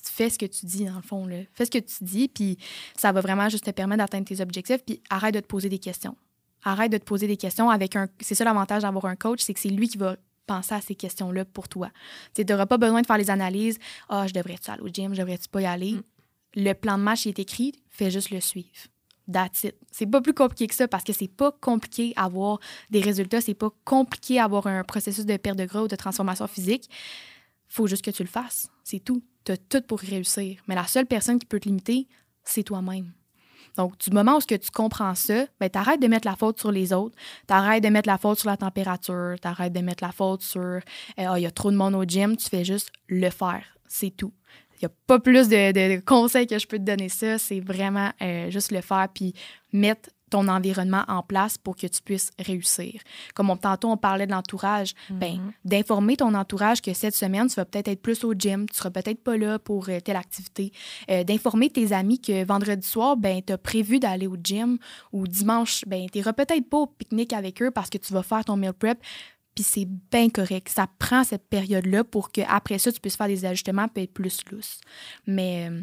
[0.05, 1.25] tu fais ce que tu dis, dans le fond.
[1.25, 1.38] Là.
[1.53, 2.57] Fais ce que tu dis, puis
[2.95, 5.79] ça va vraiment juste te permettre d'atteindre tes objectifs, puis arrête de te poser des
[5.79, 6.15] questions.
[6.63, 8.07] Arrête de te poser des questions avec un.
[8.19, 10.15] C'est ça l'avantage d'avoir un coach, c'est que c'est lui qui va
[10.47, 11.89] penser à ces questions-là pour toi.
[12.36, 13.79] Tu n'auras pas besoin de faire les analyses.
[14.09, 15.93] Ah, oh, je devrais-tu aller au gym, je devrais-tu pas y aller?
[15.93, 16.03] Mm.
[16.57, 18.69] Le plan de match est écrit, fais juste le suivre.
[19.91, 22.59] C'est pas plus compliqué que ça parce que c'est pas compliqué avoir
[22.89, 26.47] des résultats, c'est pas compliqué avoir un processus de perte de gras ou de transformation
[26.47, 26.89] physique.
[27.67, 28.69] Faut juste que tu le fasses.
[28.84, 29.23] C'est tout.
[29.43, 30.61] Tu as tout pour réussir.
[30.67, 32.07] Mais la seule personne qui peut te limiter,
[32.43, 33.11] c'est toi-même.
[33.78, 36.59] Donc, du moment où ce que tu comprends ça, ben, t'arrêtes de mettre la faute
[36.59, 37.15] sur les autres,
[37.45, 40.80] t'arrêtes de mettre la faute sur la température, t'arrêtes de mettre la faute sur euh,
[41.17, 43.63] ah, il y a trop de monde au gym, tu fais juste le faire.
[43.88, 44.34] C'est tout.
[44.82, 47.38] Il n'y a pas plus de, conseils que je peux te donner ça.
[47.38, 49.34] C'est vraiment euh, juste le faire puis
[49.71, 52.99] mettre ton environnement en place pour que tu puisses réussir.
[53.36, 55.51] Comme on, tantôt, on parlait de l'entourage, ben, mm-hmm.
[55.65, 58.89] d'informer ton entourage que cette semaine, tu vas peut-être être plus au gym, tu seras
[58.89, 60.71] peut-être pas là pour euh, telle activité.
[61.09, 64.78] Euh, d'informer tes amis que vendredi soir, ben, tu as prévu d'aller au gym
[65.13, 68.23] ou dimanche, ben, tu n'iras peut-être pas au pique-nique avec eux parce que tu vas
[68.23, 68.97] faire ton meal prep
[69.56, 70.70] puis c'est bien correct.
[70.70, 74.41] Ça prend cette période-là pour qu'après ça, tu puisses faire des ajustements et être plus
[74.51, 74.82] lousse.
[75.26, 75.82] Mais euh,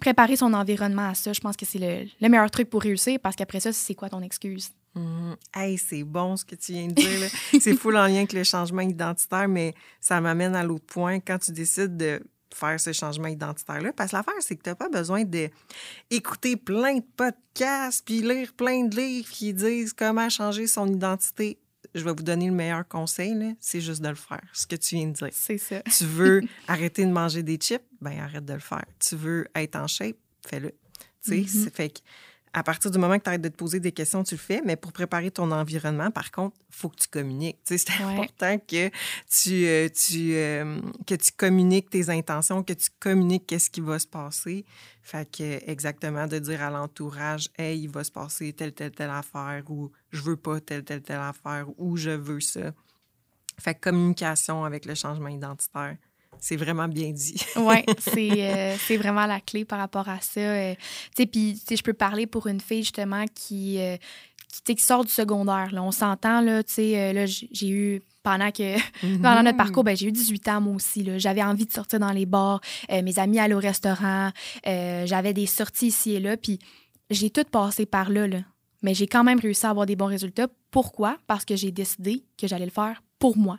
[0.00, 1.78] préparer son environnement à ça, je pense que c'est
[2.20, 4.70] le, meilleur truc pour réussir parce qu'après ça, c'est quoi ton excuse?
[4.94, 5.32] Mmh.
[5.54, 7.30] Hey, c'est bon ce que tu viens de dire.
[7.60, 11.20] c'est fou en lien avec le changement identitaire, mais ça m'amène à l'autre point.
[11.20, 12.20] Quand tu décides de
[12.54, 13.92] faire ce changement identitaire-là.
[13.92, 18.52] Parce que l'affaire, c'est que tu n'as pas besoin d'écouter plein de podcasts puis lire
[18.54, 21.58] plein de livres qui disent comment changer son identité
[21.94, 24.96] je vais vous donner le meilleur conseil, c'est juste de le faire, ce que tu
[24.96, 25.28] viens de dire.
[25.32, 25.82] C'est ça.
[25.82, 28.84] tu veux arrêter de manger des chips, ben arrête de le faire.
[28.98, 30.16] Tu veux être en shape,
[30.46, 30.70] fais-le.
[31.24, 31.70] Tu sais, mm-hmm.
[31.70, 32.00] fait que
[32.58, 34.60] à partir du moment que tu arrêtes de te poser des questions, tu le fais.
[34.64, 37.58] Mais pour préparer ton environnement, par contre, il faut que tu communiques.
[37.64, 38.88] c'est important que
[39.30, 43.98] tu, euh, tu, euh, que tu communiques tes intentions, que tu communiques qu'est-ce qui va
[43.98, 44.64] se passer.
[45.02, 49.10] Fait que, exactement, de dire à l'entourage, hey, il va se passer telle, telle, telle
[49.10, 52.72] affaire, ou je veux pas telle, telle, telle affaire, ou je veux ça.
[53.60, 55.96] Fait que communication avec le changement identitaire,
[56.40, 57.36] c'est vraiment bien dit.
[57.56, 57.84] oui,
[58.16, 60.40] euh, c'est vraiment la clé par rapport à ça.
[60.40, 60.74] Euh,
[61.16, 63.96] tu sais, puis je peux parler pour une fille justement qui, euh,
[64.64, 65.70] qui, sort du secondaire.
[65.72, 65.82] Là.
[65.82, 68.76] On s'entend, là, tu sais, là, j'ai eu pendant que
[69.22, 71.08] pendant notre parcours, ben, j'ai eu 18 ans moi aussi.
[71.18, 72.60] J'avais envie de sortir dans les bars,
[72.90, 74.30] mes amis allaient au restaurant,
[74.64, 76.58] j'avais des sorties ici et là, puis
[77.10, 78.38] j'ai tout passé par là, là.
[78.82, 80.46] Mais j'ai quand même réussi à avoir des bons résultats.
[80.70, 81.16] Pourquoi?
[81.26, 83.58] Parce que j'ai décidé que j'allais le faire pour moi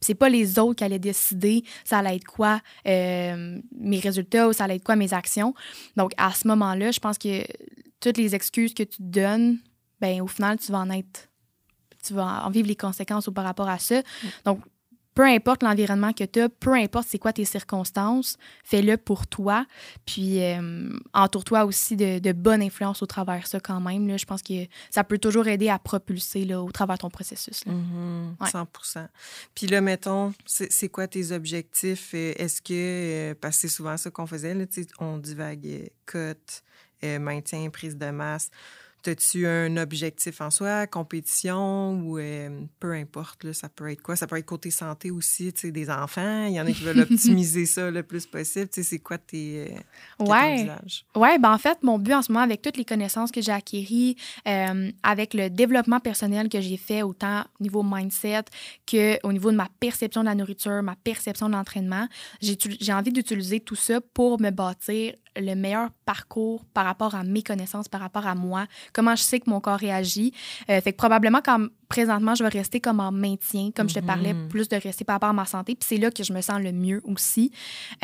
[0.00, 4.52] c'est pas les autres qui allaient décider ça allait être quoi euh, mes résultats ou
[4.52, 5.54] ça allait être quoi mes actions.
[5.96, 7.44] Donc, à ce moment-là, je pense que
[8.00, 9.58] toutes les excuses que tu donnes,
[10.00, 11.28] ben au final, tu vas en être,
[12.02, 14.00] tu vas en vivre les conséquences ou par rapport à ça.
[14.00, 14.28] Mm.
[14.44, 14.60] Donc,
[15.14, 19.66] peu importe l'environnement que tu as, peu importe c'est quoi tes circonstances, fais-le pour toi.
[20.06, 24.06] Puis euh, entoure-toi aussi de, bonnes influences au travers de ça quand même.
[24.06, 24.16] Là.
[24.16, 27.64] Je pense que ça peut toujours aider à propulser là, au travers de ton processus.
[27.64, 29.08] 100 mm-hmm.
[29.54, 32.12] Puis là, mettons, c'est quoi tes objectifs?
[32.14, 34.64] Euh, est-ce que, euh, parce que c'est souvent ça qu'on faisait, là,
[35.00, 36.62] on divaguait cote,
[37.02, 38.50] maintien, prise de masse.
[39.06, 44.16] As-tu un objectif en soi, compétition ou euh, peu importe, là, ça peut être quoi?
[44.16, 46.46] Ça peut être côté santé aussi, tu sais, des enfants.
[46.46, 48.68] Il y en a qui veulent optimiser ça le plus possible.
[48.68, 49.72] Tu sais, c'est quoi tes,
[50.20, 50.68] euh, ouais.
[51.16, 53.52] Ouais, ben en fait, mon but en ce moment, avec toutes les connaissances que j'ai
[53.52, 54.14] acquises,
[54.46, 58.44] euh, avec le développement personnel que j'ai fait, autant au niveau mindset
[58.88, 62.06] qu'au niveau de ma perception de la nourriture, ma perception de l'entraînement,
[62.40, 67.42] j'ai envie d'utiliser tout ça pour me bâtir le meilleur parcours par rapport à mes
[67.42, 70.32] connaissances, par rapport à moi, comment je sais que mon corps réagit.
[70.68, 74.00] Euh, fait que probablement, comme présentement, je vais rester comme en maintien, comme je te
[74.00, 74.48] parlais, mhm.
[74.48, 75.74] plus de rester par rapport à ma santé.
[75.74, 77.52] Puis c'est là que je me sens le mieux aussi.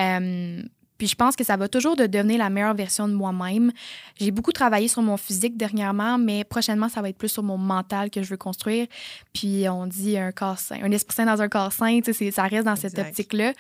[0.00, 0.62] Euh,
[0.98, 3.72] Puis je pense que ça va toujours de devenir la meilleure version de moi-même.
[4.18, 7.58] J'ai beaucoup travaillé sur mon physique dernièrement, mais prochainement, ça va être plus sur mon
[7.58, 8.86] mental que je veux construire.
[9.32, 12.64] Puis on dit un corps sain, un esprit sain dans un corps sain, ça reste
[12.64, 13.52] dans cette optique-là.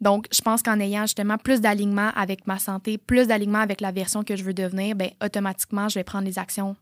[0.00, 3.92] Donc, je pense qu'en ayant justement plus d'alignement avec ma santé, plus d'alignement avec la
[3.92, 6.76] version que je veux devenir, bien, automatiquement, je vais prendre les actions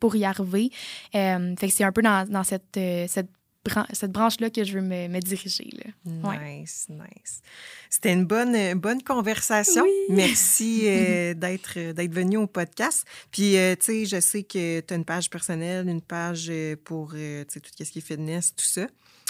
[0.00, 0.70] pour y arriver.
[1.14, 3.30] Euh, fait que c'est un peu dans, dans cette, euh, cette
[3.92, 5.70] cette branche-là que je veux me, diriger.
[6.04, 7.40] Nice, nice.
[7.90, 9.84] C'était une bonne, bonne conversation.
[10.08, 13.04] Merci euh, d'être, d'être venu au podcast.
[13.30, 16.76] Puis, euh, tu sais, je sais que tu as une page personnelle, une page euh,
[16.84, 18.86] pour, tout ce qui est fitness, tout ça.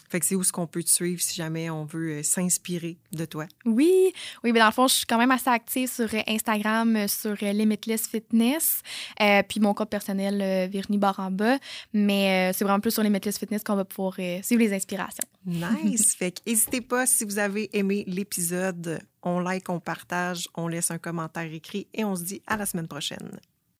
[0.09, 2.96] Fait que c'est où ce qu'on peut te suivre si jamais on veut euh, s'inspirer
[3.12, 3.46] de toi?
[3.66, 6.96] Oui, oui, mais dans le fond, je suis quand même assez active sur euh, Instagram,
[6.96, 8.82] euh, sur Limitless Fitness,
[9.48, 11.59] puis mon compte personnel, Virginie Baramba.
[11.92, 15.24] Mais c'est vraiment plus sur Limitless Fitness qu'on va pouvoir suivre les inspirations.
[15.44, 16.14] Nice!
[16.18, 20.90] fait que n'hésitez pas si vous avez aimé l'épisode, on like, on partage, on laisse
[20.90, 23.38] un commentaire écrit et on se dit à la semaine prochaine.